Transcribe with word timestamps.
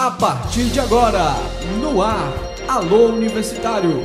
A 0.00 0.10
partir 0.10 0.64
de 0.70 0.80
agora, 0.80 1.34
no 1.78 2.00
ar, 2.00 2.32
Alô 2.66 3.08
Universitário. 3.08 4.02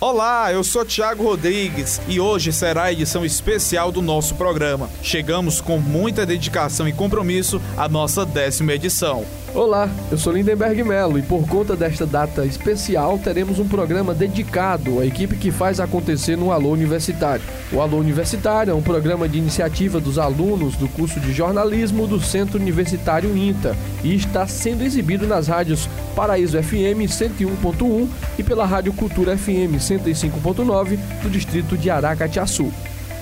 Olá, 0.00 0.52
eu 0.52 0.62
sou 0.62 0.84
Thiago 0.84 1.24
Rodrigues 1.24 2.00
e 2.06 2.20
hoje 2.20 2.52
será 2.52 2.84
a 2.84 2.92
edição 2.92 3.24
especial 3.24 3.90
do 3.90 4.00
nosso 4.00 4.36
programa. 4.36 4.88
Chegamos 5.02 5.60
com 5.60 5.80
muita 5.80 6.24
dedicação 6.24 6.86
e 6.86 6.92
compromisso 6.92 7.60
à 7.76 7.88
nossa 7.88 8.24
décima 8.24 8.72
edição. 8.72 9.26
Olá, 9.54 9.90
eu 10.10 10.16
sou 10.16 10.32
Lindenberg 10.32 10.82
Melo 10.82 11.18
e 11.18 11.22
por 11.22 11.46
conta 11.46 11.76
desta 11.76 12.06
data 12.06 12.46
especial 12.46 13.18
teremos 13.18 13.58
um 13.58 13.68
programa 13.68 14.14
dedicado 14.14 14.98
à 14.98 15.04
equipe 15.04 15.36
que 15.36 15.50
faz 15.50 15.78
acontecer 15.78 16.38
no 16.38 16.50
Alô 16.50 16.70
Universitário. 16.70 17.44
O 17.70 17.82
Alô 17.82 17.98
Universitário 17.98 18.70
é 18.70 18.74
um 18.74 18.80
programa 18.80 19.28
de 19.28 19.36
iniciativa 19.36 20.00
dos 20.00 20.18
alunos 20.18 20.74
do 20.76 20.88
curso 20.88 21.20
de 21.20 21.34
jornalismo 21.34 22.06
do 22.06 22.18
Centro 22.18 22.58
Universitário 22.58 23.36
INTA 23.36 23.76
e 24.02 24.14
está 24.14 24.46
sendo 24.46 24.84
exibido 24.84 25.26
nas 25.26 25.48
rádios 25.48 25.86
Paraíso 26.16 26.56
FM 26.62 27.04
101.1 27.06 28.08
e 28.38 28.42
pela 28.42 28.64
Rádio 28.64 28.94
Cultura 28.94 29.36
FM 29.36 29.76
105.9 29.76 30.98
do 31.22 31.28
distrito 31.28 31.76
de 31.76 31.90
Aracatiaçu. 31.90 32.72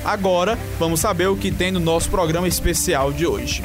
Agora, 0.04 0.56
vamos 0.78 1.00
saber 1.00 1.26
o 1.26 1.36
que 1.36 1.50
tem 1.50 1.72
no 1.72 1.80
nosso 1.80 2.08
programa 2.08 2.46
especial 2.46 3.12
de 3.12 3.26
hoje. 3.26 3.64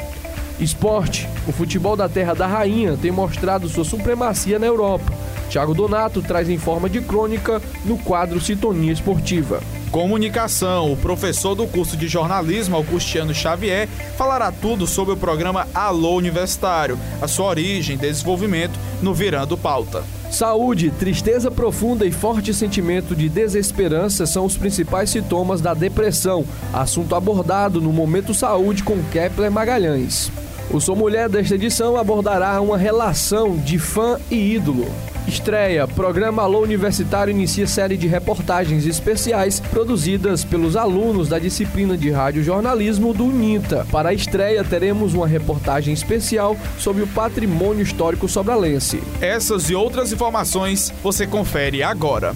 Esporte. 0.58 1.28
O 1.46 1.52
futebol 1.52 1.96
da 1.96 2.08
Terra 2.08 2.34
da 2.34 2.46
Rainha 2.46 2.96
tem 3.00 3.10
mostrado 3.10 3.68
sua 3.68 3.84
supremacia 3.84 4.58
na 4.58 4.66
Europa. 4.66 5.12
Thiago 5.48 5.74
Donato 5.74 6.22
traz 6.22 6.48
em 6.48 6.58
forma 6.58 6.88
de 6.88 7.00
crônica 7.00 7.62
no 7.84 7.96
quadro 7.98 8.40
Sintonia 8.40 8.92
Esportiva. 8.92 9.60
Comunicação. 9.90 10.92
O 10.92 10.96
professor 10.96 11.54
do 11.54 11.66
curso 11.66 11.96
de 11.96 12.08
jornalismo, 12.08 12.76
Augustiano 12.76 13.32
Xavier, 13.32 13.88
falará 14.16 14.50
tudo 14.50 14.86
sobre 14.86 15.14
o 15.14 15.16
programa 15.16 15.66
Alô 15.74 16.16
Universitário, 16.16 16.98
a 17.22 17.28
sua 17.28 17.46
origem 17.46 17.96
e 17.96 17.98
desenvolvimento 17.98 18.78
no 19.00 19.14
Virando 19.14 19.56
Pauta. 19.56 20.04
Saúde, 20.30 20.90
tristeza 20.90 21.50
profunda 21.50 22.04
e 22.04 22.10
forte 22.10 22.52
sentimento 22.52 23.14
de 23.14 23.28
desesperança 23.28 24.26
são 24.26 24.44
os 24.44 24.56
principais 24.56 25.08
sintomas 25.08 25.60
da 25.60 25.72
depressão, 25.72 26.44
assunto 26.72 27.14
abordado 27.14 27.80
no 27.80 27.92
Momento 27.92 28.34
Saúde 28.34 28.82
com 28.82 29.02
Kepler 29.04 29.50
Magalhães. 29.50 30.30
O 30.68 30.80
Sou 30.80 30.96
Mulher 30.96 31.28
desta 31.28 31.54
edição 31.54 31.96
abordará 31.96 32.60
uma 32.60 32.76
relação 32.76 33.56
de 33.56 33.78
fã 33.78 34.18
e 34.28 34.54
ídolo. 34.54 34.86
Estreia: 35.26 35.86
Programa 35.86 36.42
Alô 36.42 36.60
Universitário 36.60 37.30
inicia 37.30 37.66
série 37.68 37.96
de 37.96 38.08
reportagens 38.08 38.84
especiais 38.84 39.60
produzidas 39.60 40.44
pelos 40.44 40.76
alunos 40.76 41.28
da 41.28 41.38
disciplina 41.38 41.96
de 41.96 42.10
rádio 42.10 42.42
jornalismo 42.42 43.14
do 43.14 43.26
UNINTA. 43.26 43.86
Para 43.92 44.08
a 44.08 44.14
estreia, 44.14 44.64
teremos 44.64 45.14
uma 45.14 45.26
reportagem 45.26 45.94
especial 45.94 46.56
sobre 46.78 47.02
o 47.02 47.06
patrimônio 47.08 47.82
histórico 47.82 48.28
sobralense. 48.28 49.00
Essas 49.20 49.70
e 49.70 49.74
outras 49.74 50.12
informações 50.12 50.92
você 51.02 51.26
confere 51.26 51.82
agora. 51.82 52.34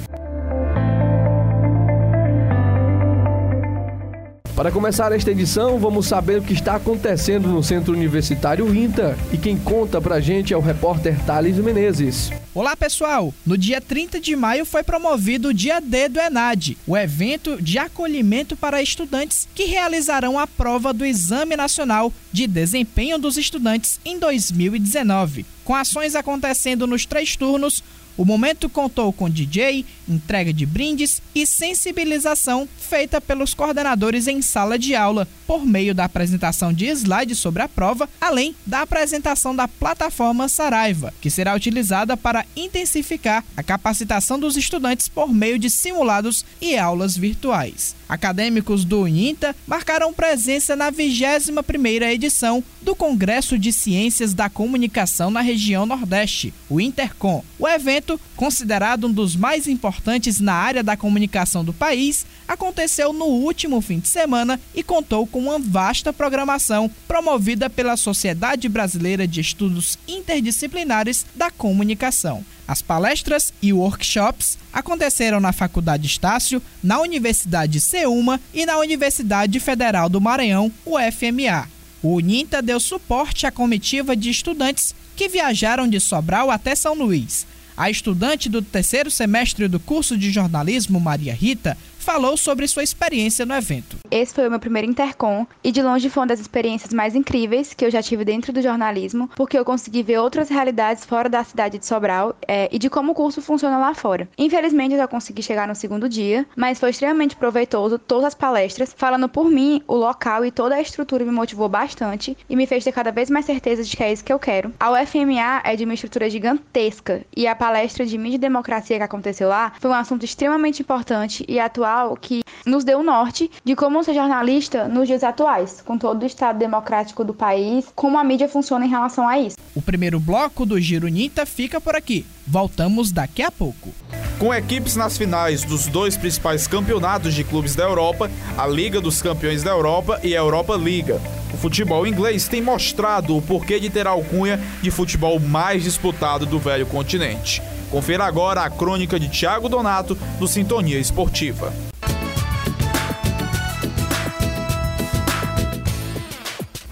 Para 4.61 4.71
começar 4.71 5.11
esta 5.13 5.31
edição, 5.31 5.79
vamos 5.79 6.07
saber 6.07 6.39
o 6.39 6.43
que 6.43 6.53
está 6.53 6.75
acontecendo 6.75 7.49
no 7.49 7.63
Centro 7.63 7.95
Universitário 7.95 8.77
INTA 8.77 9.17
e 9.33 9.39
quem 9.39 9.57
conta 9.57 10.03
pra 10.03 10.21
gente 10.21 10.53
é 10.53 10.57
o 10.57 10.61
repórter 10.61 11.19
Thales 11.25 11.57
Menezes. 11.57 12.31
Olá 12.55 12.77
pessoal! 12.77 13.33
No 13.47 13.57
dia 13.57 13.81
30 13.81 14.21
de 14.21 14.37
maio 14.37 14.67
foi 14.67 14.83
promovido 14.83 15.49
o 15.49 15.55
Dia 15.55 15.81
D 15.81 16.11
do 16.11 16.21
ENAD, 16.21 16.77
o 16.87 16.95
evento 16.95 17.57
de 17.63 17.79
acolhimento 17.79 18.55
para 18.55 18.83
estudantes 18.83 19.49
que 19.55 19.65
realizarão 19.65 20.39
a 20.39 20.47
prova 20.47 20.93
do 20.93 21.07
Exame 21.07 21.57
Nacional 21.57 22.13
de 22.31 22.47
Desempenho 22.47 23.19
dos 23.19 23.39
Estudantes 23.39 23.99
em 24.05 24.19
2019. 24.19 25.47
Com 25.65 25.75
ações 25.75 26.15
acontecendo 26.15 26.87
nos 26.87 27.07
três 27.07 27.35
turnos, 27.35 27.83
o 28.21 28.25
momento 28.27 28.69
contou 28.69 29.11
com 29.15 29.31
DJ, 29.31 29.87
entrega 30.11 30.53
de 30.53 30.67
brindes 30.67 31.23
e 31.35 31.47
sensibilização 31.47 32.69
feita 32.79 33.21
pelos 33.21 33.55
coordenadores 33.55 34.27
em 34.27 34.43
sala 34.43 34.79
de 34.79 34.95
aula, 34.95 35.29
por 35.47 35.65
meio 35.65 35.95
da 35.95 36.05
apresentação 36.05 36.73
de 36.73 36.87
slides 36.87 37.39
sobre 37.39 37.63
a 37.63 37.69
prova, 37.69 38.09
além 38.21 38.55
da 38.67 38.83
apresentação 38.83 39.55
da 39.55 39.69
plataforma 39.69 40.49
Saraiva, 40.49 41.15
que 41.21 41.31
será 41.31 41.55
utilizada 41.55 42.17
para 42.17 42.45
intensificar 42.57 43.45
a 43.57 43.63
capacitação 43.63 44.39
dos 44.39 44.57
estudantes 44.57 45.09
por 45.09 45.33
meio 45.33 45.59
de 45.59 45.71
simulados 45.71 46.45
e 46.61 46.77
aulas 46.77 47.17
virtuais. 47.17 47.95
Acadêmicos 48.09 48.85
do 48.85 49.07
INTA 49.07 49.55
marcaram 49.67 50.13
presença 50.13 50.75
na 50.75 50.91
21ª 50.91 52.13
edição 52.13 52.63
do 52.83 52.97
Congresso 52.97 53.57
de 53.57 53.73
Ciências 53.73 54.35
da 54.35 54.51
Comunicação 54.51 55.31
na 55.31 55.41
região 55.41 55.87
Nordeste, 55.87 56.53
o 56.69 56.81
Intercom. 56.81 57.45
O 57.57 57.69
evento, 57.69 58.21
considerado 58.35 59.07
um 59.07 59.13
dos 59.13 59.37
mais 59.37 59.69
importantes 59.69 60.00
na 60.41 60.55
área 60.55 60.83
da 60.83 60.97
comunicação 60.97 61.65
do 61.65 61.73
país, 61.73 62.27
aconteceu 62.47 63.13
no 63.13 63.27
último 63.27 63.81
fim 63.81 63.99
de 63.99 64.09
semana 64.09 64.61
e 64.75 64.83
contou 64.83 65.27
com 65.27 65.39
uma 65.41 65.59
vasta 65.59 66.13
programação 66.13 66.91
promovida 67.07 67.71
pela 67.71 67.97
Sociedade 67.97 68.69
Brasileira 68.69 69.27
de 69.27 69.41
Estudos 69.41 69.99
Interdisciplinares 70.09 71.27
da 71.35 71.51
Comunicação. 71.51 72.45
As 72.67 72.81
palestras 72.81 73.53
e 73.61 73.73
workshops 73.73 74.57
aconteceram 74.73 75.41
na 75.41 75.53
Faculdade 75.53 76.07
Estácio, 76.07 76.63
na 76.83 77.01
Universidade 77.01 77.81
CEUMA 77.81 78.41
e 78.55 78.65
na 78.65 78.79
Universidade 78.79 79.59
Federal 79.59 80.09
do 80.09 80.21
Maranhão, 80.21 80.71
UFMA. 80.87 81.69
O 82.03 82.15
UNINTA 82.15 82.63
deu 82.63 82.81
suporte 82.81 83.47
à 83.47 83.51
comitiva 83.51 84.17
de 84.17 84.31
estudantes 84.31 84.95
que 85.17 85.29
viajaram 85.29 85.87
de 85.87 86.01
Sobral 86.01 86.51
até 86.51 86.75
São 86.75 86.95
Luís. 86.95 87.47
A 87.81 87.89
estudante 87.89 88.51
do 88.51 88.61
terceiro 88.61 89.11
semestre 89.11 89.67
do 89.67 89.81
curso 89.81 90.15
de 90.15 90.31
jornalismo, 90.31 91.01
Maria 91.01 91.33
Rita, 91.33 91.79
falou 92.01 92.37
sobre 92.37 92.67
sua 92.67 92.83
experiência 92.83 93.47
no 93.47 93.55
evento. 93.55 93.99
Esse 94.11 94.35
foi 94.35 94.49
o 94.49 94.51
meu 94.51 94.59
primeiro 94.59 94.89
Intercom 94.89 95.47
e 95.63 95.71
de 95.71 95.83
longe 95.83 96.11
foi 96.11 96.23
uma 96.23 96.27
das 96.27 96.41
experiências 96.41 96.93
mais 96.93 97.15
incríveis 97.15 97.75
que 97.75 97.85
eu 97.85 97.91
já 97.91 98.03
tive 98.03 98.25
dentro 98.25 98.53
do 98.53 98.63
jornalismo, 98.63 99.31
porque 99.37 99.57
eu 99.57 99.65
consegui 99.65 100.03
ver 100.03 100.19
outras 100.19 100.49
realidades 100.49 101.05
fora 101.05 101.29
da 101.29 101.45
cidade 101.45 101.79
de 101.79 101.87
Sobral 101.87 102.35
é, 102.49 102.69
e 102.73 102.79
de 102.79 102.91
como 102.91 103.13
o 103.13 103.15
curso 103.15 103.41
funciona 103.41 103.79
lá 103.79 103.95
fora. 103.95 104.29
Infelizmente 104.37 104.93
eu 104.93 104.99
já 104.99 105.07
consegui 105.07 105.43
chegar 105.43 105.69
no 105.69 105.75
segundo 105.75 106.09
dia, 106.09 106.47
mas 106.57 106.81
foi 106.81 106.91
extremamente 106.91 107.37
proveitoso 107.37 107.99
todas 107.99 108.27
as 108.27 108.35
palestras. 108.35 108.95
Falando 108.97 109.29
por 109.29 109.49
mim, 109.49 109.83
o 109.87 109.95
local 109.95 110.45
e 110.45 110.51
toda 110.51 110.75
a 110.75 110.81
estrutura 110.81 111.25
me 111.25 111.31
motivou 111.31 111.69
bastante 111.69 112.37
e 112.49 112.57
me 112.57 112.67
fez 112.67 112.83
ter 112.83 112.93
cada 112.93 113.13
vez 113.13 113.31
mais 113.31 113.45
certeza 113.45 113.85
de 113.85 113.97
que 113.97 114.03
é 114.03 114.13
isso 114.13 114.25
que 114.25 114.33
eu 114.33 114.39
quero. 114.39 114.73
A 114.81 114.91
UFMA 114.91 115.61
é 115.63 115.77
de 115.77 115.85
uma 115.85 115.95
estrutura 115.95 116.31
gigantesca 116.31 117.23
e 117.37 117.47
a 117.47 117.55
palestra 117.55 118.07
de 118.07 118.17
mídia 118.17 118.37
e 118.37 118.39
democracia 118.39 118.97
que 118.97 119.03
aconteceu 119.03 119.49
lá 119.49 119.73
foi 119.79 119.91
um 119.91 119.95
assunto 119.95 120.25
extremamente 120.25 120.83
importante 120.83 121.45
e 121.47 121.61
atual 121.61 122.00
que 122.21 122.41
nos 122.67 122.85
deu 122.85 123.01
o 123.01 123.03
norte 123.03 123.51
de 123.65 123.75
como 123.75 124.03
ser 124.05 124.15
jornalista 124.15 124.89
nos 124.89 125.07
dias 125.07 125.25
atuais, 125.25 125.83
com 125.85 125.97
todo 125.97 126.23
o 126.23 126.27
estado 126.27 126.59
democrático 126.59 127.25
do 127.25 127.35
país, 127.35 127.87
como 127.95 128.19
a 128.19 128.25
mídia 128.25 128.49
funciona 128.49 128.85
em 128.85 128.89
relação 128.89 129.29
a 129.29 129.39
isso. 129.39 129.57
O 129.75 129.83
primeiro 129.83 130.19
bloco 130.19 130.67
do 130.67 130.81
Giro 130.81 131.09
Nita 131.09 131.47
fica 131.47 131.81
por 131.81 131.95
aqui. 131.95 132.27
Voltamos 132.47 133.13
daqui 133.13 133.43
a 133.43 133.51
pouco. 133.51 133.91
Com 134.39 134.53
equipes 134.55 134.97
nas 134.97 135.17
finais 135.17 135.65
dos 135.65 135.87
dois 135.87 136.17
principais 136.17 136.67
campeonatos 136.67 137.35
de 137.35 137.45
clubes 137.45 137.75
da 137.75 137.85
Europa, 137.85 138.31
a 138.57 138.67
Liga 138.67 139.01
dos 139.01 139.23
Campeões 139.23 139.63
da 139.63 139.71
Europa 139.71 140.19
e 140.23 140.35
a 140.35 140.41
Europa 140.41 140.77
Liga. 140.77 141.21
O 141.53 141.57
futebol 141.57 142.07
inglês 142.07 142.49
tem 142.49 142.63
mostrado 142.63 143.37
o 143.37 143.43
porquê 143.43 143.79
de 143.79 143.91
ter 143.91 144.07
a 144.07 144.11
alcunha 144.11 144.59
de 144.81 144.91
futebol 144.91 145.39
mais 145.39 145.85
disputado 145.85 146.47
do 146.47 146.59
velho 146.59 146.87
continente. 146.87 147.63
Confira 147.91 148.25
agora 148.25 148.63
a 148.63 148.71
crônica 148.71 149.19
de 149.19 149.29
Thiago 149.29 149.69
Donato 149.69 150.15
do 150.39 150.47
Sintonia 150.47 150.99
Esportiva. 150.99 151.73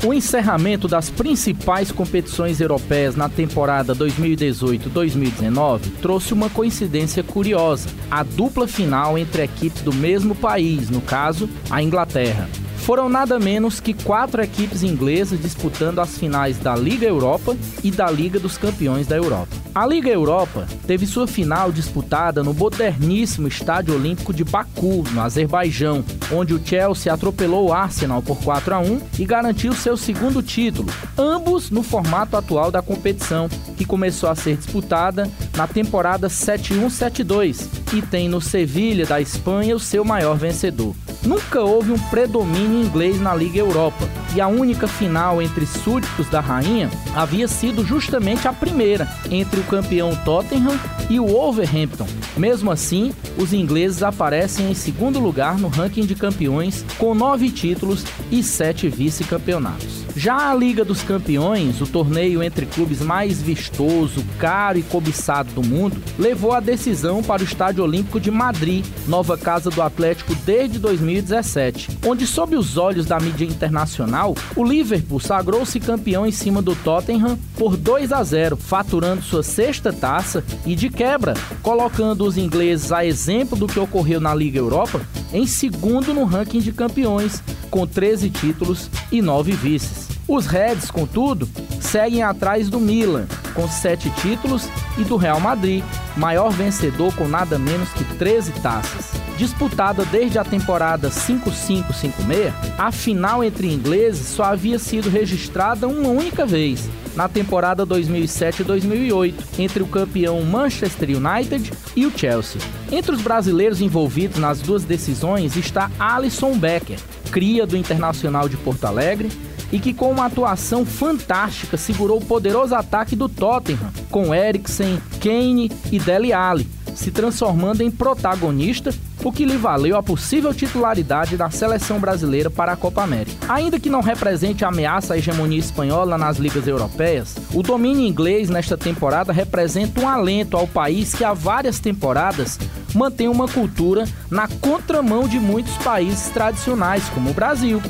O 0.04 0.14
encerramento 0.14 0.86
das 0.86 1.10
principais 1.10 1.90
competições 1.90 2.60
europeias 2.60 3.16
na 3.16 3.28
temporada 3.28 3.96
2018-2019 3.96 5.80
trouxe 6.00 6.32
uma 6.32 6.48
coincidência 6.48 7.24
curiosa: 7.24 7.88
a 8.08 8.22
dupla 8.22 8.68
final 8.68 9.18
entre 9.18 9.42
equipes 9.42 9.82
do 9.82 9.92
mesmo 9.92 10.36
país, 10.36 10.88
no 10.88 11.00
caso, 11.00 11.50
a 11.68 11.82
Inglaterra. 11.82 12.48
Foram 12.88 13.06
nada 13.06 13.38
menos 13.38 13.80
que 13.80 13.92
quatro 13.92 14.40
equipes 14.40 14.82
inglesas 14.82 15.38
disputando 15.38 15.98
as 15.98 16.16
finais 16.16 16.56
da 16.56 16.74
Liga 16.74 17.06
Europa 17.06 17.54
e 17.84 17.90
da 17.90 18.10
Liga 18.10 18.40
dos 18.40 18.56
Campeões 18.56 19.06
da 19.06 19.14
Europa. 19.14 19.54
A 19.74 19.84
Liga 19.84 20.08
Europa 20.08 20.66
teve 20.86 21.04
sua 21.04 21.26
final 21.26 21.70
disputada 21.70 22.42
no 22.42 22.54
moderníssimo 22.54 23.46
Estádio 23.46 23.94
Olímpico 23.94 24.32
de 24.32 24.42
Baku, 24.42 25.04
no 25.12 25.20
Azerbaijão, 25.20 26.02
onde 26.32 26.54
o 26.54 26.66
Chelsea 26.66 27.12
atropelou 27.12 27.68
o 27.68 27.72
Arsenal 27.74 28.22
por 28.22 28.38
4 28.38 28.76
a 28.76 28.78
1 28.78 29.00
e 29.18 29.26
garantiu 29.26 29.74
seu 29.74 29.94
segundo 29.94 30.42
título, 30.42 30.90
ambos 31.18 31.70
no 31.70 31.82
formato 31.82 32.38
atual 32.38 32.70
da 32.70 32.80
competição, 32.80 33.50
que 33.76 33.84
começou 33.84 34.30
a 34.30 34.34
ser 34.34 34.56
disputada 34.56 35.30
na 35.54 35.66
temporada 35.66 36.28
71-72 36.28 37.66
e 37.92 38.00
tem 38.00 38.30
no 38.30 38.40
Sevilha 38.40 39.04
da 39.04 39.20
Espanha 39.20 39.76
o 39.76 39.78
seu 39.78 40.06
maior 40.06 40.38
vencedor. 40.38 40.96
Nunca 41.28 41.60
houve 41.60 41.92
um 41.92 41.98
predomínio 41.98 42.82
inglês 42.82 43.20
na 43.20 43.34
Liga 43.34 43.58
Europa, 43.58 44.08
e 44.34 44.40
a 44.40 44.48
única 44.48 44.88
final 44.88 45.42
entre 45.42 45.66
súditos 45.66 46.26
da 46.30 46.40
rainha 46.40 46.88
havia 47.14 47.46
sido 47.46 47.84
justamente 47.84 48.48
a 48.48 48.52
primeira, 48.52 49.06
entre 49.30 49.60
o 49.60 49.64
campeão 49.64 50.16
Tottenham 50.24 50.80
e 51.10 51.20
o 51.20 51.26
Wolverhampton. 51.26 52.06
Mesmo 52.34 52.70
assim, 52.70 53.12
os 53.36 53.52
ingleses 53.52 54.02
aparecem 54.02 54.70
em 54.70 54.74
segundo 54.74 55.18
lugar 55.18 55.58
no 55.58 55.68
ranking 55.68 56.06
de 56.06 56.14
campeões, 56.14 56.82
com 56.96 57.14
nove 57.14 57.50
títulos 57.50 58.06
e 58.30 58.42
sete 58.42 58.88
vice-campeonatos. 58.88 59.97
Já 60.18 60.50
a 60.50 60.54
Liga 60.54 60.84
dos 60.84 61.00
Campeões, 61.00 61.80
o 61.80 61.86
torneio 61.86 62.42
entre 62.42 62.66
clubes 62.66 63.00
mais 63.00 63.40
vistoso, 63.40 64.24
caro 64.36 64.76
e 64.76 64.82
cobiçado 64.82 65.52
do 65.52 65.62
mundo, 65.62 65.96
levou 66.18 66.50
a 66.52 66.58
decisão 66.58 67.22
para 67.22 67.40
o 67.40 67.44
Estádio 67.44 67.84
Olímpico 67.84 68.18
de 68.18 68.28
Madrid, 68.28 68.84
nova 69.06 69.38
casa 69.38 69.70
do 69.70 69.80
Atlético 69.80 70.34
desde 70.44 70.80
2017, 70.80 72.00
onde, 72.04 72.26
sob 72.26 72.56
os 72.56 72.76
olhos 72.76 73.06
da 73.06 73.20
mídia 73.20 73.44
internacional, 73.44 74.34
o 74.56 74.64
Liverpool 74.64 75.20
sagrou-se 75.20 75.78
campeão 75.78 76.26
em 76.26 76.32
cima 76.32 76.60
do 76.60 76.74
Tottenham 76.74 77.38
por 77.56 77.76
2 77.76 78.10
a 78.10 78.24
0, 78.24 78.56
faturando 78.56 79.22
sua 79.22 79.44
sexta 79.44 79.92
taça 79.92 80.42
e, 80.66 80.74
de 80.74 80.90
quebra, 80.90 81.34
colocando 81.62 82.26
os 82.26 82.36
ingleses 82.36 82.90
a 82.90 83.06
exemplo 83.06 83.56
do 83.56 83.68
que 83.68 83.78
ocorreu 83.78 84.20
na 84.20 84.34
Liga 84.34 84.58
Europa 84.58 85.00
em 85.32 85.46
segundo 85.46 86.12
no 86.12 86.24
ranking 86.24 86.58
de 86.58 86.72
campeões, 86.72 87.40
com 87.70 87.86
13 87.86 88.30
títulos 88.30 88.90
e 89.12 89.22
9 89.22 89.52
vices. 89.52 90.07
Os 90.28 90.44
Reds, 90.44 90.90
contudo, 90.90 91.48
seguem 91.80 92.22
atrás 92.22 92.68
do 92.68 92.78
Milan, 92.78 93.26
com 93.54 93.66
sete 93.66 94.10
títulos, 94.10 94.68
e 94.98 95.04
do 95.04 95.16
Real 95.16 95.40
Madrid, 95.40 95.82
maior 96.18 96.50
vencedor 96.50 97.14
com 97.14 97.26
nada 97.26 97.58
menos 97.58 97.88
que 97.94 98.04
13 98.04 98.52
taças. 98.60 99.12
Disputada 99.38 100.04
desde 100.04 100.38
a 100.38 100.44
temporada 100.44 101.08
5-5-5-6, 101.08 102.52
a 102.76 102.92
final 102.92 103.42
entre 103.42 103.72
ingleses 103.72 104.26
só 104.26 104.44
havia 104.44 104.78
sido 104.78 105.08
registrada 105.08 105.88
uma 105.88 106.10
única 106.10 106.44
vez, 106.44 106.90
na 107.16 107.26
temporada 107.26 107.86
2007-2008, 107.86 109.34
entre 109.58 109.82
o 109.82 109.86
campeão 109.86 110.42
Manchester 110.42 111.08
United 111.16 111.72
e 111.96 112.04
o 112.04 112.12
Chelsea. 112.14 112.60
Entre 112.92 113.12
os 113.12 113.22
brasileiros 113.22 113.80
envolvidos 113.80 114.38
nas 114.38 114.60
duas 114.60 114.84
decisões 114.84 115.56
está 115.56 115.90
Alisson 115.98 116.58
Becker, 116.58 116.98
cria 117.30 117.66
do 117.66 117.78
Internacional 117.78 118.46
de 118.46 118.58
Porto 118.58 118.84
Alegre, 118.84 119.30
e 119.72 119.78
que 119.78 119.92
com 119.92 120.10
uma 120.10 120.26
atuação 120.26 120.84
fantástica 120.84 121.76
segurou 121.76 122.18
o 122.18 122.24
poderoso 122.24 122.74
ataque 122.74 123.14
do 123.14 123.28
Tottenham, 123.28 123.90
com 124.10 124.34
Eriksen, 124.34 125.00
Kane 125.20 125.70
e 125.90 125.98
Dele 125.98 126.32
Alli, 126.32 126.68
se 126.94 127.10
transformando 127.10 127.82
em 127.82 127.90
protagonista, 127.90 128.92
o 129.24 129.32
que 129.32 129.44
lhe 129.44 129.56
valeu 129.56 129.96
a 129.96 130.02
possível 130.02 130.54
titularidade 130.54 131.36
da 131.36 131.50
seleção 131.50 131.98
brasileira 131.98 132.50
para 132.50 132.72
a 132.72 132.76
Copa 132.76 133.02
América. 133.02 133.52
Ainda 133.52 133.78
que 133.78 133.90
não 133.90 134.00
represente 134.00 134.64
ameaça 134.64 135.14
à 135.14 135.18
hegemonia 135.18 135.58
espanhola 135.58 136.16
nas 136.16 136.38
ligas 136.38 136.66
europeias, 136.66 137.36
o 137.52 137.62
domínio 137.62 138.06
inglês 138.06 138.48
nesta 138.48 138.76
temporada 138.76 139.32
representa 139.32 140.00
um 140.00 140.08
alento 140.08 140.56
ao 140.56 140.66
país 140.66 141.14
que 141.14 141.24
há 141.24 141.32
várias 141.32 141.78
temporadas 141.78 142.58
mantém 142.94 143.28
uma 143.28 143.46
cultura 143.48 144.04
na 144.30 144.48
contramão 144.48 145.28
de 145.28 145.38
muitos 145.38 145.76
países 145.78 146.28
tradicionais, 146.30 147.08
como 147.10 147.30
o 147.30 147.34
Brasil, 147.34 147.82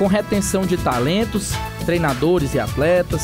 com 0.00 0.06
retenção 0.06 0.64
de 0.64 0.78
talentos, 0.78 1.52
treinadores 1.84 2.54
e 2.54 2.58
atletas, 2.58 3.22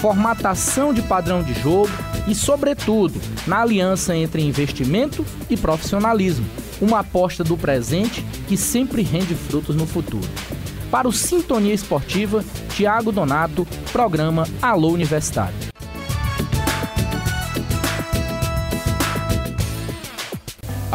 formatação 0.00 0.92
de 0.92 1.00
padrão 1.00 1.40
de 1.40 1.54
jogo 1.54 1.88
e, 2.26 2.34
sobretudo, 2.34 3.20
na 3.46 3.62
aliança 3.62 4.16
entre 4.16 4.42
investimento 4.42 5.24
e 5.48 5.56
profissionalismo, 5.56 6.44
uma 6.80 6.98
aposta 6.98 7.44
do 7.44 7.56
presente 7.56 8.26
que 8.48 8.56
sempre 8.56 9.02
rende 9.02 9.36
frutos 9.36 9.76
no 9.76 9.86
futuro. 9.86 10.28
Para 10.90 11.06
o 11.06 11.12
Sintonia 11.12 11.72
Esportiva, 11.72 12.44
Tiago 12.70 13.12
Donato, 13.12 13.64
programa 13.92 14.48
Alô 14.60 14.88
Universitário. 14.88 15.65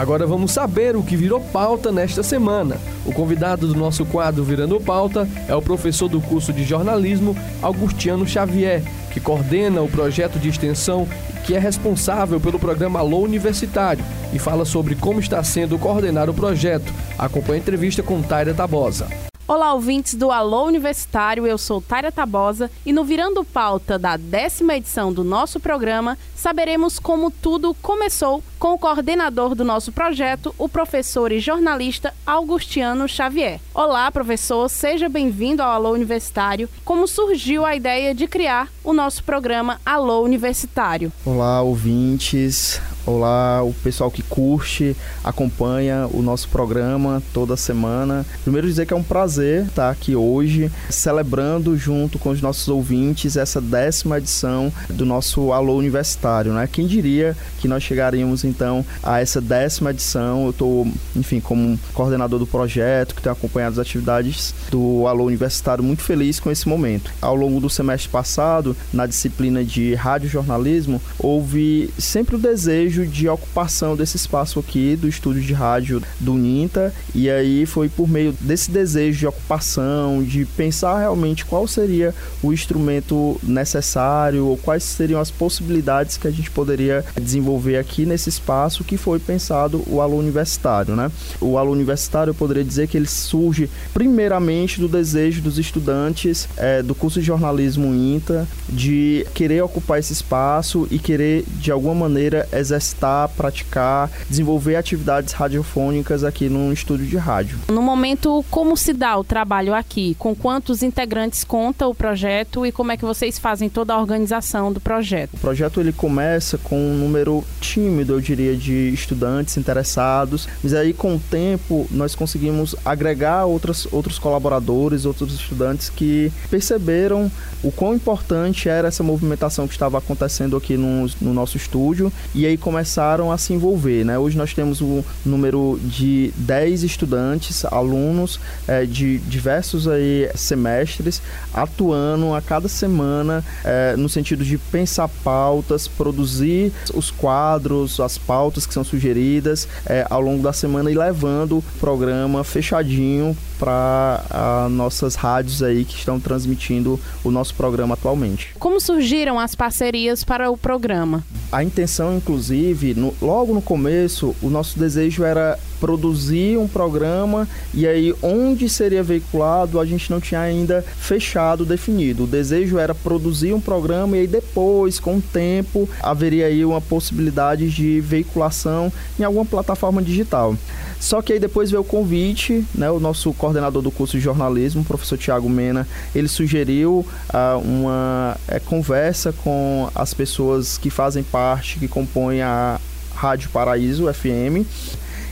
Agora 0.01 0.25
vamos 0.25 0.51
saber 0.51 0.95
o 0.95 1.03
que 1.03 1.15
virou 1.15 1.39
pauta 1.39 1.91
nesta 1.91 2.23
semana. 2.23 2.77
O 3.05 3.13
convidado 3.13 3.67
do 3.67 3.75
nosso 3.75 4.03
quadro 4.03 4.43
Virando 4.43 4.81
Pauta 4.81 5.29
é 5.47 5.53
o 5.53 5.61
professor 5.61 6.09
do 6.09 6.19
curso 6.19 6.51
de 6.51 6.63
jornalismo 6.63 7.37
Augustiano 7.61 8.25
Xavier, 8.25 8.81
que 9.11 9.19
coordena 9.19 9.79
o 9.79 9.87
projeto 9.87 10.39
de 10.39 10.49
extensão 10.49 11.07
que 11.45 11.53
é 11.53 11.59
responsável 11.59 12.39
pelo 12.39 12.57
programa 12.57 12.97
Alô 12.97 13.19
Universitário 13.19 14.03
e 14.33 14.39
fala 14.39 14.65
sobre 14.65 14.95
como 14.95 15.19
está 15.19 15.43
sendo 15.43 15.77
coordenar 15.77 16.31
o 16.31 16.33
projeto. 16.33 16.91
Acompanhe 17.15 17.59
a 17.59 17.61
entrevista 17.61 18.01
com 18.01 18.23
Taira 18.23 18.55
Tabosa. 18.55 19.07
Olá, 19.53 19.73
ouvintes 19.73 20.15
do 20.15 20.31
Alô 20.31 20.65
Universitário, 20.65 21.45
eu 21.45 21.57
sou 21.57 21.81
Taira 21.81 22.09
Tabosa 22.09 22.71
e 22.85 22.93
no 22.93 23.03
Virando 23.03 23.43
Pauta 23.43 23.99
da 23.99 24.15
décima 24.15 24.77
edição 24.77 25.11
do 25.11 25.25
nosso 25.25 25.59
programa, 25.59 26.17
saberemos 26.33 26.97
como 26.97 27.29
tudo 27.29 27.73
começou 27.81 28.41
com 28.57 28.71
o 28.71 28.79
coordenador 28.79 29.53
do 29.53 29.65
nosso 29.65 29.91
projeto, 29.91 30.55
o 30.57 30.69
professor 30.69 31.33
e 31.33 31.41
jornalista 31.41 32.13
Augustiano 32.25 33.09
Xavier. 33.09 33.59
Olá, 33.73 34.09
professor, 34.09 34.69
seja 34.69 35.09
bem-vindo 35.09 35.61
ao 35.61 35.71
Alô 35.71 35.91
Universitário. 35.91 36.69
Como 36.85 37.05
surgiu 37.05 37.65
a 37.65 37.75
ideia 37.75 38.15
de 38.15 38.29
criar 38.29 38.69
o 38.85 38.93
nosso 38.93 39.21
programa 39.21 39.81
Alô 39.85 40.21
Universitário? 40.21 41.11
Olá, 41.25 41.61
ouvintes. 41.61 42.79
Olá, 43.03 43.63
o 43.63 43.73
pessoal 43.73 44.11
que 44.11 44.21
curte, 44.21 44.95
acompanha 45.23 46.07
o 46.13 46.21
nosso 46.21 46.47
programa 46.49 47.21
toda 47.33 47.57
semana. 47.57 48.23
Primeiro 48.43 48.67
dizer 48.67 48.85
que 48.85 48.93
é 48.93 48.95
um 48.95 49.01
prazer 49.01 49.65
estar 49.65 49.89
aqui 49.89 50.15
hoje, 50.15 50.71
celebrando 50.87 51.75
junto 51.75 52.19
com 52.19 52.29
os 52.29 52.43
nossos 52.43 52.67
ouvintes 52.67 53.37
essa 53.37 53.59
décima 53.59 54.19
edição 54.19 54.71
do 54.87 55.03
nosso 55.03 55.51
Alô 55.51 55.77
Universitário, 55.77 56.53
né? 56.53 56.69
Quem 56.71 56.85
diria 56.85 57.35
que 57.59 57.67
nós 57.67 57.81
chegaríamos 57.81 58.43
então 58.43 58.85
a 59.01 59.19
essa 59.19 59.41
décima 59.41 59.89
edição? 59.89 60.45
Eu 60.45 60.51
estou, 60.51 60.87
enfim, 61.15 61.39
como 61.39 61.79
coordenador 61.95 62.37
do 62.37 62.45
projeto, 62.45 63.15
que 63.15 63.21
tem 63.21 63.31
acompanhado 63.31 63.73
as 63.73 63.79
atividades 63.79 64.53
do 64.69 65.07
Alô 65.07 65.25
Universitário, 65.25 65.83
muito 65.83 66.03
feliz 66.03 66.39
com 66.39 66.51
esse 66.51 66.69
momento. 66.69 67.11
Ao 67.19 67.35
longo 67.35 67.59
do 67.59 67.69
semestre 67.69 68.09
passado, 68.09 68.77
na 68.93 69.07
disciplina 69.07 69.63
de 69.63 69.95
rádio 69.95 70.29
jornalismo, 70.29 71.01
houve 71.17 71.91
sempre 71.97 72.35
o 72.35 72.39
desejo 72.39 72.90
desejo 72.91 73.07
de 73.07 73.29
ocupação 73.29 73.95
desse 73.95 74.17
espaço 74.17 74.59
aqui 74.59 74.95
do 74.95 75.07
estúdio 75.07 75.41
de 75.41 75.53
rádio 75.53 76.01
do 76.19 76.33
Ninta 76.33 76.93
e 77.15 77.29
aí 77.29 77.65
foi 77.65 77.87
por 77.87 78.07
meio 78.07 78.33
desse 78.41 78.69
desejo 78.69 79.19
de 79.19 79.27
ocupação, 79.27 80.21
de 80.23 80.45
pensar 80.45 80.99
realmente 80.99 81.45
qual 81.45 81.65
seria 81.67 82.13
o 82.43 82.51
instrumento 82.51 83.39
necessário 83.41 84.45
ou 84.45 84.57
quais 84.57 84.83
seriam 84.83 85.21
as 85.21 85.31
possibilidades 85.31 86.17
que 86.17 86.27
a 86.27 86.31
gente 86.31 86.51
poderia 86.51 87.05
desenvolver 87.19 87.77
aqui 87.77 88.05
nesse 88.05 88.29
espaço 88.29 88.83
que 88.83 88.97
foi 88.97 89.19
pensado 89.19 89.83
o 89.87 90.01
aluno 90.01 90.21
universitário, 90.21 90.95
né? 90.95 91.09
O 91.39 91.57
aluno 91.57 91.75
universitário 91.75 92.31
eu 92.31 92.35
poderia 92.35 92.63
dizer 92.63 92.87
que 92.87 92.97
ele 92.97 93.07
surge 93.07 93.69
primeiramente 93.93 94.79
do 94.79 94.87
desejo 94.87 95.41
dos 95.41 95.57
estudantes 95.57 96.47
é, 96.57 96.83
do 96.83 96.93
curso 96.93 97.19
de 97.19 97.25
jornalismo 97.25 97.93
INTA 97.93 98.47
de 98.67 99.25
querer 99.33 99.61
ocupar 99.61 99.99
esse 99.99 100.11
espaço 100.11 100.87
e 100.91 100.99
querer 100.99 101.45
de 101.47 101.71
alguma 101.71 101.95
maneira 101.95 102.47
exercer 102.51 102.80
exercitar, 102.81 103.29
praticar, 103.29 104.09
desenvolver 104.27 104.75
atividades 104.75 105.33
radiofônicas 105.33 106.23
aqui 106.23 106.49
no 106.49 106.73
estúdio 106.73 107.05
de 107.05 107.17
rádio. 107.17 107.59
No 107.69 107.81
momento, 107.81 108.43
como 108.49 108.75
se 108.75 108.91
dá 108.91 109.17
o 109.17 109.23
trabalho 109.23 109.73
aqui? 109.73 110.15
Com 110.17 110.35
quantos 110.35 110.81
integrantes 110.81 111.43
conta 111.43 111.87
o 111.87 111.93
projeto 111.93 112.65
e 112.65 112.71
como 112.71 112.91
é 112.91 112.97
que 112.97 113.05
vocês 113.05 113.37
fazem 113.37 113.69
toda 113.69 113.93
a 113.93 113.99
organização 113.99 114.73
do 114.73 114.79
projeto? 114.79 115.35
O 115.35 115.37
projeto 115.37 115.79
ele 115.79 115.93
começa 115.93 116.57
com 116.57 116.77
um 116.77 116.97
número 116.97 117.43
tímido, 117.59 118.13
eu 118.13 118.21
diria, 118.21 118.55
de 118.57 118.89
estudantes 118.89 119.55
interessados, 119.57 120.47
mas 120.63 120.73
aí 120.73 120.93
com 120.93 121.15
o 121.15 121.19
tempo 121.19 121.87
nós 121.91 122.15
conseguimos 122.15 122.75
agregar 122.83 123.45
outras, 123.45 123.87
outros 123.91 124.17
colaboradores, 124.17 125.05
outros 125.05 125.33
estudantes 125.33 125.89
que 125.89 126.31
perceberam 126.49 127.31
o 127.63 127.71
quão 127.71 127.93
importante 127.93 128.67
era 128.67 128.87
essa 128.87 129.03
movimentação 129.03 129.67
que 129.67 129.73
estava 129.73 129.97
acontecendo 129.97 130.57
aqui 130.57 130.75
no, 130.75 131.07
no 131.21 131.33
nosso 131.33 131.57
estúdio 131.57 132.11
e 132.33 132.45
aí 132.45 132.57
começaram 132.71 133.29
a 133.29 133.37
se 133.37 133.51
envolver. 133.51 134.05
Né? 134.05 134.17
Hoje 134.17 134.37
nós 134.37 134.53
temos 134.53 134.81
um 134.81 135.03
número 135.25 135.77
de 135.83 136.31
10 136.37 136.83
estudantes, 136.83 137.65
alunos 137.65 138.39
é, 138.65 138.85
de 138.85 139.17
diversos 139.17 139.89
aí 139.89 140.31
semestres, 140.35 141.21
atuando 141.53 142.33
a 142.33 142.41
cada 142.41 142.69
semana 142.69 143.43
é, 143.65 143.97
no 143.97 144.07
sentido 144.07 144.45
de 144.45 144.57
pensar 144.57 145.09
pautas, 145.09 145.85
produzir 145.85 146.71
os 146.93 147.11
quadros, 147.11 147.99
as 147.99 148.17
pautas 148.17 148.65
que 148.65 148.73
são 148.73 148.85
sugeridas 148.85 149.67
é, 149.85 150.07
ao 150.09 150.21
longo 150.21 150.41
da 150.41 150.53
semana 150.53 150.89
e 150.89 150.95
levando 150.95 151.57
o 151.57 151.63
programa 151.77 152.41
fechadinho 152.41 153.35
para 153.59 154.67
nossas 154.71 155.13
rádios 155.15 155.61
aí 155.61 155.85
que 155.85 155.95
estão 155.95 156.19
transmitindo 156.19 156.99
o 157.23 157.29
nosso 157.29 157.53
programa 157.53 157.93
atualmente. 157.93 158.55
Como 158.57 158.79
surgiram 158.79 159.39
as 159.39 159.53
parcerias 159.53 160.23
para 160.23 160.49
o 160.49 160.57
programa? 160.57 161.23
A 161.51 161.63
intenção, 161.63 162.15
inclusive, 162.15 162.60
no, 162.95 163.13
logo 163.21 163.53
no 163.53 163.61
começo, 163.61 164.35
o 164.41 164.49
nosso 164.49 164.77
desejo 164.77 165.23
era 165.23 165.57
produzir 165.81 166.57
um 166.57 166.67
programa 166.67 167.47
e 167.73 167.87
aí 167.87 168.13
onde 168.21 168.69
seria 168.69 169.01
veiculado 169.01 169.79
a 169.79 169.85
gente 169.85 170.11
não 170.11 170.21
tinha 170.21 170.39
ainda 170.39 170.85
fechado, 170.99 171.65
definido. 171.65 172.23
O 172.25 172.27
desejo 172.27 172.77
era 172.77 172.93
produzir 172.93 173.51
um 173.53 173.59
programa 173.59 174.15
e 174.15 174.21
aí 174.21 174.27
depois, 174.27 174.99
com 174.99 175.17
o 175.17 175.21
tempo, 175.21 175.89
haveria 176.01 176.45
aí 176.45 176.63
uma 176.63 176.79
possibilidade 176.79 177.69
de 177.69 177.99
veiculação 177.99 178.93
em 179.19 179.23
alguma 179.23 179.43
plataforma 179.43 180.03
digital. 180.03 180.55
Só 180.99 181.19
que 181.19 181.33
aí 181.33 181.39
depois 181.39 181.71
veio 181.71 181.81
o 181.81 181.85
convite, 181.85 182.63
né? 182.75 182.91
O 182.91 182.99
nosso 182.99 183.33
coordenador 183.33 183.81
do 183.81 183.89
curso 183.89 184.17
de 184.17 184.23
jornalismo, 184.23 184.83
o 184.83 184.85
professor 184.85 185.17
Tiago 185.17 185.49
Mena, 185.49 185.87
ele 186.13 186.27
sugeriu 186.27 187.03
uh, 187.33 187.57
uma 187.57 188.37
é, 188.47 188.59
conversa 188.59 189.33
com 189.33 189.89
as 189.95 190.13
pessoas 190.13 190.77
que 190.77 190.91
fazem 190.91 191.23
parte, 191.23 191.79
que 191.79 191.87
compõem 191.87 192.43
a 192.43 192.79
Rádio 193.15 193.49
Paraíso 193.49 194.11
FM 194.13 194.65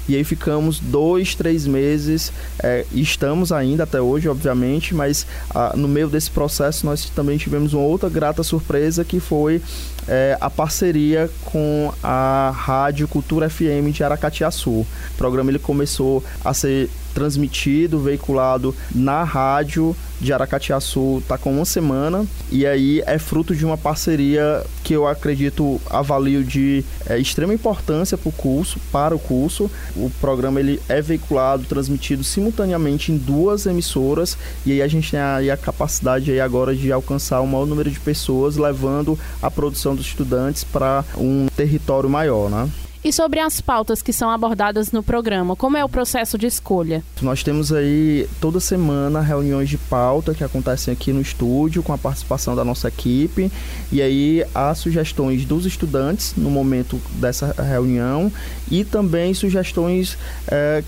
e 0.09 0.15
aí 0.15 0.23
ficamos 0.23 0.79
dois, 0.79 1.35
três 1.35 1.67
meses, 1.67 2.33
é, 2.63 2.83
estamos 2.91 3.51
ainda 3.51 3.83
até 3.83 4.01
hoje, 4.01 4.27
obviamente, 4.27 4.95
mas 4.95 5.27
ah, 5.53 5.73
no 5.75 5.87
meio 5.87 6.09
desse 6.09 6.31
processo 6.31 6.83
nós 6.83 7.09
também 7.11 7.37
tivemos 7.37 7.73
uma 7.73 7.83
outra 7.83 8.09
grata 8.09 8.41
surpresa 8.41 9.05
que 9.05 9.19
foi 9.19 9.61
é, 10.07 10.35
a 10.41 10.49
parceria 10.49 11.29
com 11.45 11.93
a 12.01 12.51
Rádio 12.55 13.07
Cultura 13.07 13.47
FM 13.47 13.91
de 13.93 14.03
Aracatiaçu. 14.03 14.71
O 14.71 14.87
programa 15.15 15.51
ele 15.51 15.59
começou 15.59 16.23
a 16.43 16.55
ser 16.55 16.89
transmitido, 17.13 17.99
veiculado 17.99 18.75
na 18.93 19.23
rádio 19.23 19.95
de 20.19 20.33
Aracatiaçu 20.33 21.19
está 21.19 21.37
com 21.37 21.51
uma 21.51 21.65
semana 21.65 22.25
e 22.51 22.65
aí 22.65 23.01
é 23.05 23.17
fruto 23.17 23.55
de 23.55 23.65
uma 23.65 23.77
parceria 23.77 24.63
que 24.83 24.93
eu 24.93 25.07
acredito 25.07 25.79
avalio 25.89 26.43
de 26.43 26.83
é, 27.07 27.17
extrema 27.17 27.53
importância 27.53 28.17
para 28.17 28.29
o 28.29 28.31
curso, 28.31 28.79
para 28.91 29.15
o 29.15 29.19
curso. 29.19 29.71
O 29.95 30.11
programa 30.19 30.59
ele 30.59 30.81
é 30.89 31.01
veiculado, 31.01 31.63
transmitido 31.63 32.23
simultaneamente 32.23 33.11
em 33.11 33.17
duas 33.17 33.65
emissoras 33.65 34.37
e 34.65 34.73
aí 34.73 34.81
a 34.81 34.87
gente 34.87 35.11
tem 35.11 35.19
aí 35.19 35.49
a 35.49 35.57
capacidade 35.57 36.31
aí 36.31 36.39
agora 36.39 36.75
de 36.75 36.91
alcançar 36.91 37.39
o 37.41 37.47
maior 37.47 37.65
número 37.65 37.89
de 37.89 37.99
pessoas, 37.99 38.57
levando 38.57 39.17
a 39.41 39.49
produção 39.49 39.95
dos 39.95 40.05
estudantes 40.05 40.63
para 40.63 41.03
um 41.17 41.47
território 41.55 42.09
maior, 42.09 42.49
né? 42.49 42.69
E 43.01 43.13
sobre 43.13 43.39
as 43.39 43.61
pautas 43.61 44.01
que 44.01 44.11
são 44.11 44.29
abordadas 44.29 44.91
no 44.91 45.01
programa, 45.01 45.55
como 45.55 45.77
é 45.77 45.85
o 45.85 45.87
processo 45.87 46.37
de 46.37 46.45
escolha? 46.45 47.01
Nós 47.21 47.41
temos 47.41 47.71
aí 47.71 48.27
toda 48.41 48.59
semana 48.59 49.21
reuniões 49.21 49.69
de 49.69 49.77
pauta 49.77 50.33
que 50.33 50.43
acontecem 50.43 50.93
aqui 50.93 51.13
no 51.13 51.21
estúdio 51.21 51.81
com 51.81 51.93
a 51.93 51.97
participação 51.97 52.57
da 52.57 52.65
nossa 52.65 52.89
equipe 52.89 53.49
e 53.89 54.01
aí 54.01 54.45
há 54.53 54.75
sugestões 54.75 55.45
dos 55.45 55.65
estudantes 55.65 56.33
no 56.35 56.49
momento 56.49 56.99
dessa 57.13 57.55
reunião 57.63 58.29
e 58.69 58.83
também 58.83 59.33
sugestões 59.33 60.17
é, 60.49 60.83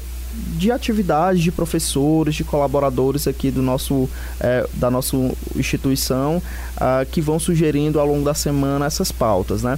de 0.57 0.69
atividades 0.69 1.41
de 1.41 1.51
professores, 1.51 2.35
de 2.35 2.43
colaboradores 2.43 3.27
aqui 3.27 3.49
do 3.51 3.61
nosso, 3.61 4.09
é, 4.39 4.67
da 4.73 4.91
nossa 4.91 5.15
instituição, 5.55 6.41
uh, 6.77 7.05
que 7.09 7.21
vão 7.21 7.39
sugerindo 7.39 7.99
ao 7.99 8.07
longo 8.07 8.23
da 8.23 8.33
semana 8.33 8.85
essas 8.85 9.11
pautas, 9.11 9.63
né? 9.63 9.77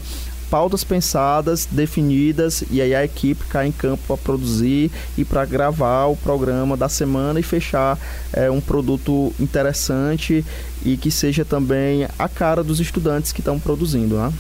Pautas 0.54 0.84
pensadas, 0.84 1.66
definidas 1.66 2.64
e 2.70 2.80
aí 2.80 2.94
a 2.94 3.04
equipe 3.04 3.44
cai 3.46 3.66
em 3.66 3.72
campo 3.72 4.04
para 4.06 4.18
produzir 4.18 4.92
e 5.18 5.26
para 5.26 5.44
gravar 5.46 6.06
o 6.06 6.16
programa 6.16 6.78
da 6.78 6.88
semana 6.88 7.40
e 7.40 7.44
fechar 7.44 7.98
é, 8.32 8.52
um 8.52 8.62
produto 8.62 9.34
interessante 9.40 10.46
e 10.86 10.96
que 10.96 11.10
seja 11.10 11.44
também 11.44 12.08
a 12.20 12.30
cara 12.30 12.64
dos 12.64 12.80
estudantes 12.80 13.32
que 13.32 13.42
estão 13.42 13.60
produzindo, 13.60 14.16
né? 14.16 14.32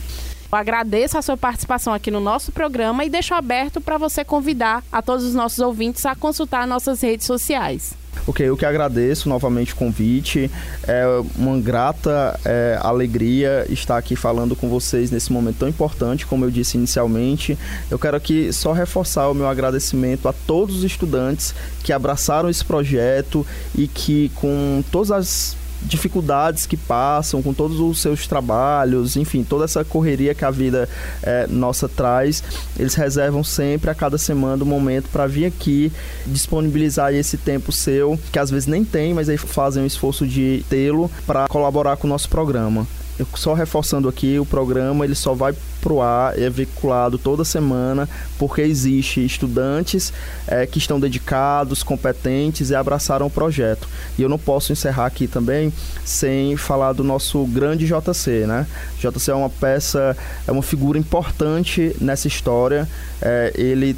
Eu 0.51 0.55
agradeço 0.55 1.17
a 1.17 1.21
sua 1.23 1.35
participação 1.35 1.91
aqui 1.91 2.11
no 2.11 2.19
nosso 2.19 2.51
programa 2.51 3.03
e 3.03 3.09
deixo 3.09 3.33
aberto 3.33 3.81
para 3.81 3.97
você 3.97 4.23
convidar 4.23 4.83
a 4.91 5.01
todos 5.01 5.25
os 5.25 5.33
nossos 5.33 5.57
ouvintes 5.57 6.05
a 6.05 6.13
consultar 6.13 6.67
nossas 6.67 7.01
redes 7.01 7.25
sociais. 7.25 8.02
Ok, 8.25 8.47
eu 8.47 8.55
que 8.55 8.65
agradeço 8.65 9.27
novamente 9.27 9.73
o 9.73 9.75
convite. 9.75 10.49
É 10.87 11.03
uma 11.35 11.59
grata 11.59 12.39
é, 12.45 12.77
alegria 12.81 13.65
estar 13.69 13.97
aqui 13.97 14.15
falando 14.15 14.55
com 14.55 14.69
vocês 14.69 15.11
nesse 15.11 15.31
momento 15.31 15.57
tão 15.57 15.67
importante, 15.67 16.25
como 16.25 16.45
eu 16.45 16.51
disse 16.51 16.77
inicialmente. 16.77 17.57
Eu 17.91 17.99
quero 17.99 18.15
aqui 18.15 18.53
só 18.53 18.71
reforçar 18.71 19.29
o 19.29 19.33
meu 19.33 19.47
agradecimento 19.47 20.29
a 20.29 20.33
todos 20.33 20.77
os 20.77 20.83
estudantes 20.83 21.53
que 21.83 21.91
abraçaram 21.91 22.49
esse 22.49 22.63
projeto 22.63 23.45
e 23.75 23.87
que, 23.87 24.31
com 24.35 24.83
todas 24.89 25.11
as 25.11 25.62
dificuldades 25.85 26.65
que 26.65 26.77
passam, 26.77 27.41
com 27.41 27.53
todos 27.53 27.79
os 27.79 28.01
seus 28.01 28.27
trabalhos, 28.27 29.15
enfim, 29.15 29.43
toda 29.43 29.65
essa 29.65 29.83
correria 29.83 30.33
que 30.33 30.45
a 30.45 30.51
vida 30.51 30.87
é, 31.21 31.47
nossa 31.47 31.87
traz, 31.87 32.43
eles 32.77 32.95
reservam 32.95 33.43
sempre 33.43 33.89
a 33.89 33.95
cada 33.95 34.17
semana 34.17 34.63
um 34.63 34.67
momento 34.67 35.09
para 35.09 35.27
vir 35.27 35.45
aqui 35.45 35.91
disponibilizar 36.25 37.13
esse 37.13 37.37
tempo 37.37 37.71
seu, 37.71 38.19
que 38.31 38.39
às 38.39 38.49
vezes 38.49 38.67
nem 38.67 38.83
tem, 38.83 39.13
mas 39.13 39.29
aí 39.29 39.37
fazem 39.37 39.83
o 39.83 39.85
esforço 39.85 40.25
de 40.27 40.63
tê-lo 40.69 41.09
para 41.25 41.47
colaborar 41.47 41.97
com 41.97 42.07
o 42.07 42.09
nosso 42.09 42.29
programa. 42.29 42.87
Só 43.35 43.53
reforçando 43.53 44.09
aqui, 44.09 44.39
o 44.39 44.45
programa 44.45 45.05
ele 45.05 45.13
só 45.13 45.33
vai 45.33 45.53
pro 45.81 46.01
ar, 46.01 46.39
é 46.39 46.49
veiculado 46.49 47.17
toda 47.17 47.43
semana, 47.43 48.09
porque 48.39 48.61
existe 48.61 49.23
estudantes 49.23 50.11
é, 50.47 50.65
que 50.65 50.77
estão 50.77 50.99
dedicados, 50.99 51.83
competentes 51.83 52.69
e 52.69 52.75
abraçaram 52.75 53.27
o 53.27 53.29
projeto. 53.29 53.87
E 54.17 54.21
eu 54.21 54.29
não 54.29 54.39
posso 54.39 54.71
encerrar 54.71 55.05
aqui 55.05 55.27
também 55.27 55.71
sem 56.03 56.57
falar 56.57 56.93
do 56.93 57.03
nosso 57.03 57.45
grande 57.45 57.85
JC, 57.85 58.47
né? 58.47 58.65
JC 58.99 59.31
é 59.31 59.35
uma 59.35 59.49
peça, 59.49 60.17
é 60.47 60.51
uma 60.51 60.63
figura 60.63 60.97
importante 60.97 61.95
nessa 61.99 62.27
história. 62.27 62.87
É, 63.21 63.51
ele 63.55 63.95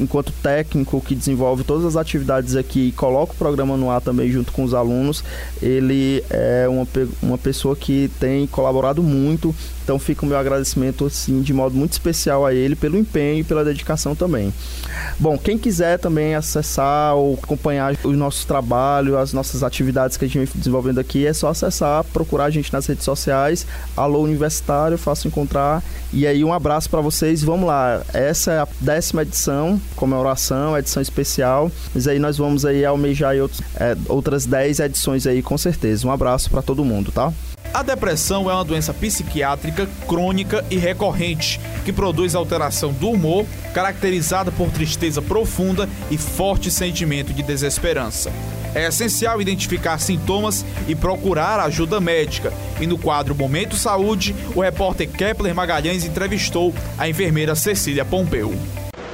enquanto 0.00 0.32
técnico 0.42 1.00
que 1.00 1.14
desenvolve 1.14 1.64
todas 1.64 1.84
as 1.84 1.96
atividades 1.96 2.56
aqui 2.56 2.88
e 2.88 2.92
coloca 2.92 3.32
o 3.32 3.36
programa 3.36 3.76
no 3.76 3.90
ar 3.90 4.00
também 4.00 4.30
junto 4.30 4.52
com 4.52 4.64
os 4.64 4.74
alunos, 4.74 5.24
ele 5.62 6.22
é 6.30 6.66
uma, 6.68 6.86
uma 7.22 7.38
pessoa 7.38 7.74
que 7.74 8.10
tem 8.20 8.46
colaborado 8.46 9.02
muito 9.02 9.54
então 9.86 10.00
fica 10.00 10.26
o 10.26 10.28
meu 10.28 10.36
agradecimento 10.36 11.06
assim 11.06 11.40
de 11.40 11.54
modo 11.54 11.76
muito 11.76 11.92
especial 11.92 12.44
a 12.44 12.52
ele 12.52 12.74
pelo 12.74 12.98
empenho 12.98 13.38
e 13.38 13.44
pela 13.44 13.64
dedicação 13.64 14.16
também. 14.16 14.52
Bom, 15.16 15.38
quem 15.38 15.56
quiser 15.56 15.96
também 15.96 16.34
acessar 16.34 17.14
ou 17.14 17.38
acompanhar 17.40 17.96
o 18.02 18.10
nosso 18.10 18.44
trabalho, 18.48 19.16
as 19.16 19.32
nossas 19.32 19.62
atividades 19.62 20.16
que 20.16 20.24
a 20.24 20.28
gente 20.28 20.38
vem 20.38 20.48
desenvolvendo 20.56 20.98
aqui, 20.98 21.24
é 21.24 21.32
só 21.32 21.50
acessar, 21.50 22.02
procurar 22.02 22.46
a 22.46 22.50
gente 22.50 22.72
nas 22.72 22.84
redes 22.84 23.04
sociais, 23.04 23.64
Alô 23.96 24.22
Universitário, 24.22 24.98
fácil 24.98 25.28
encontrar. 25.28 25.84
E 26.12 26.26
aí 26.26 26.42
um 26.42 26.52
abraço 26.52 26.90
para 26.90 27.00
vocês. 27.00 27.44
Vamos 27.44 27.68
lá. 27.68 28.02
Essa 28.12 28.52
é 28.52 28.58
a 28.58 28.68
décima 28.80 29.22
edição, 29.22 29.80
comemoração, 29.94 30.76
edição 30.76 31.00
especial. 31.00 31.70
Mas 31.94 32.08
aí 32.08 32.18
nós 32.18 32.36
vamos 32.36 32.64
aí 32.64 32.84
almejar 32.84 33.36
outros, 33.36 33.60
é, 33.76 33.96
outras 34.08 34.46
10 34.46 34.80
edições 34.80 35.28
aí 35.28 35.42
com 35.42 35.56
certeza. 35.56 36.08
Um 36.08 36.10
abraço 36.10 36.50
para 36.50 36.60
todo 36.60 36.84
mundo, 36.84 37.12
tá? 37.12 37.32
A 37.76 37.82
depressão 37.82 38.50
é 38.50 38.54
uma 38.54 38.64
doença 38.64 38.94
psiquiátrica 38.94 39.86
crônica 40.08 40.64
e 40.70 40.78
recorrente 40.78 41.60
que 41.84 41.92
produz 41.92 42.34
alteração 42.34 42.90
do 42.90 43.10
humor, 43.10 43.44
caracterizada 43.74 44.50
por 44.50 44.70
tristeza 44.70 45.20
profunda 45.20 45.86
e 46.10 46.16
forte 46.16 46.70
sentimento 46.70 47.34
de 47.34 47.42
desesperança. 47.42 48.32
É 48.74 48.86
essencial 48.86 49.42
identificar 49.42 49.98
sintomas 49.98 50.64
e 50.88 50.94
procurar 50.94 51.60
ajuda 51.60 52.00
médica. 52.00 52.50
E 52.80 52.86
no 52.86 52.96
quadro 52.96 53.34
Momento 53.34 53.76
Saúde, 53.76 54.34
o 54.54 54.62
repórter 54.62 55.10
Kepler 55.10 55.54
Magalhães 55.54 56.06
entrevistou 56.06 56.72
a 56.96 57.06
enfermeira 57.06 57.54
Cecília 57.54 58.06
Pompeu. 58.06 58.54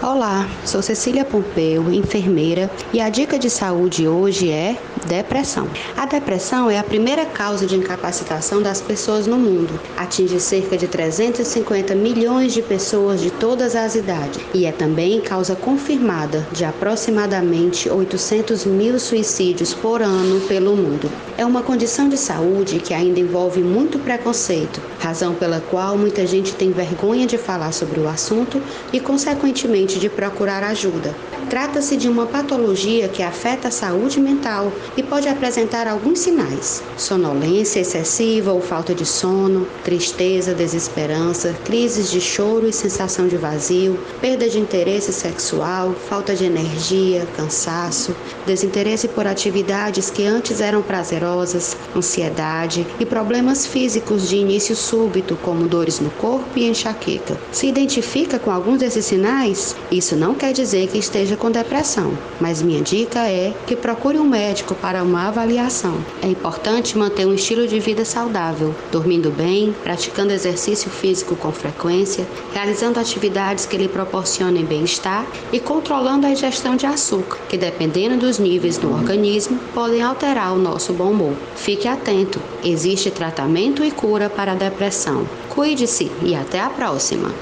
Olá, 0.00 0.48
sou 0.64 0.82
Cecília 0.82 1.24
Pompeu, 1.24 1.92
enfermeira, 1.92 2.70
e 2.92 3.00
a 3.00 3.08
dica 3.08 3.38
de 3.38 3.48
saúde 3.48 4.06
hoje 4.06 4.50
é 4.50 4.76
depressão. 5.06 5.68
A 5.96 6.06
depressão 6.06 6.70
é 6.70 6.78
a 6.78 6.84
primeira 6.84 7.26
causa 7.26 7.66
de 7.66 7.76
incapacitação 7.76 8.62
das 8.62 8.80
pessoas 8.80 9.26
no 9.26 9.38
mundo. 9.38 9.78
Atinge 9.96 10.40
cerca 10.40 10.76
de 10.76 10.86
350 10.86 11.94
milhões 11.94 12.52
de 12.52 12.62
pessoas 12.62 13.20
de 13.20 13.30
todas 13.30 13.74
as 13.74 13.94
idades 13.94 14.40
e 14.54 14.64
é 14.64 14.72
também 14.72 15.20
causa 15.20 15.54
confirmada 15.54 16.46
de 16.52 16.64
aproximadamente 16.64 17.88
800 17.88 18.64
mil 18.64 18.98
suicídios 18.98 19.74
por 19.74 20.02
ano 20.02 20.40
pelo 20.42 20.76
mundo. 20.76 21.10
É 21.36 21.44
uma 21.44 21.62
condição 21.62 22.08
de 22.08 22.16
saúde 22.16 22.78
que 22.78 22.94
ainda 22.94 23.20
envolve 23.20 23.62
muito 23.62 23.98
preconceito, 23.98 24.80
razão 24.98 25.34
pela 25.34 25.60
qual 25.60 25.96
muita 25.96 26.26
gente 26.26 26.54
tem 26.54 26.70
vergonha 26.70 27.26
de 27.26 27.38
falar 27.38 27.72
sobre 27.72 28.00
o 28.00 28.08
assunto 28.08 28.60
e, 28.92 29.00
consequentemente, 29.00 29.98
de 29.98 30.08
procurar 30.08 30.62
ajuda. 30.62 31.14
Trata-se 31.48 31.96
de 31.96 32.08
uma 32.08 32.26
patologia 32.26 33.08
que 33.08 33.22
afeta 33.22 33.68
a 33.68 33.70
saúde 33.70 34.20
mental 34.20 34.72
e 34.96 35.02
pode 35.02 35.28
apresentar 35.28 35.86
alguns 35.86 36.20
sinais: 36.20 36.82
sonolência 36.96 37.80
excessiva 37.80 38.52
ou 38.52 38.60
falta 38.60 38.94
de 38.94 39.06
sono, 39.06 39.66
tristeza, 39.84 40.54
desesperança, 40.54 41.54
crises 41.64 42.10
de 42.10 42.20
choro 42.20 42.68
e 42.68 42.72
sensação 42.72 43.26
de 43.26 43.36
vazio, 43.36 43.98
perda 44.20 44.48
de 44.48 44.58
interesse 44.58 45.12
sexual, 45.12 45.94
falta 46.08 46.34
de 46.34 46.44
energia, 46.44 47.26
cansaço, 47.36 48.14
desinteresse 48.46 49.08
por 49.08 49.26
atividades 49.26 50.10
que 50.10 50.24
antes 50.26 50.60
eram 50.60 50.82
prazerosas, 50.82 51.76
ansiedade 51.96 52.86
e 53.00 53.06
problemas 53.06 53.66
físicos 53.66 54.28
de 54.28 54.36
início 54.36 54.76
súbito, 54.76 55.36
como 55.42 55.68
dores 55.68 56.00
no 56.00 56.10
corpo 56.10 56.46
e 56.56 56.68
enxaqueca. 56.68 57.38
Se 57.50 57.66
identifica 57.66 58.38
com 58.38 58.50
alguns 58.50 58.78
desses 58.78 59.04
sinais, 59.04 59.76
isso 59.90 60.16
não 60.16 60.34
quer 60.34 60.52
dizer 60.52 60.88
que 60.88 60.98
esteja 60.98 61.36
com 61.36 61.50
depressão, 61.50 62.16
mas 62.40 62.62
minha 62.62 62.82
dica 62.82 63.20
é 63.20 63.54
que 63.66 63.76
procure 63.76 64.18
um 64.18 64.28
médico 64.28 64.74
para 64.82 65.04
uma 65.04 65.28
avaliação. 65.28 66.04
É 66.20 66.26
importante 66.26 66.98
manter 66.98 67.24
um 67.24 67.32
estilo 67.32 67.68
de 67.68 67.78
vida 67.78 68.04
saudável, 68.04 68.74
dormindo 68.90 69.30
bem, 69.30 69.72
praticando 69.82 70.32
exercício 70.32 70.90
físico 70.90 71.36
com 71.36 71.52
frequência, 71.52 72.26
realizando 72.52 72.98
atividades 72.98 73.64
que 73.64 73.78
lhe 73.78 73.88
proporcionem 73.88 74.64
bem-estar 74.64 75.24
e 75.52 75.60
controlando 75.60 76.26
a 76.26 76.30
ingestão 76.30 76.74
de 76.74 76.84
açúcar, 76.84 77.38
que 77.48 77.56
dependendo 77.56 78.16
dos 78.16 78.40
níveis 78.40 78.78
no 78.78 78.92
organismo 78.92 79.58
podem 79.72 80.02
alterar 80.02 80.52
o 80.52 80.58
nosso 80.58 80.92
bom 80.92 81.12
humor. 81.12 81.34
Fique 81.54 81.86
atento, 81.86 82.40
existe 82.64 83.10
tratamento 83.10 83.84
e 83.84 83.90
cura 83.92 84.28
para 84.28 84.52
a 84.52 84.56
depressão. 84.56 85.26
Cuide-se 85.48 86.10
e 86.22 86.34
até 86.34 86.58
a 86.60 86.68
próxima! 86.68 87.32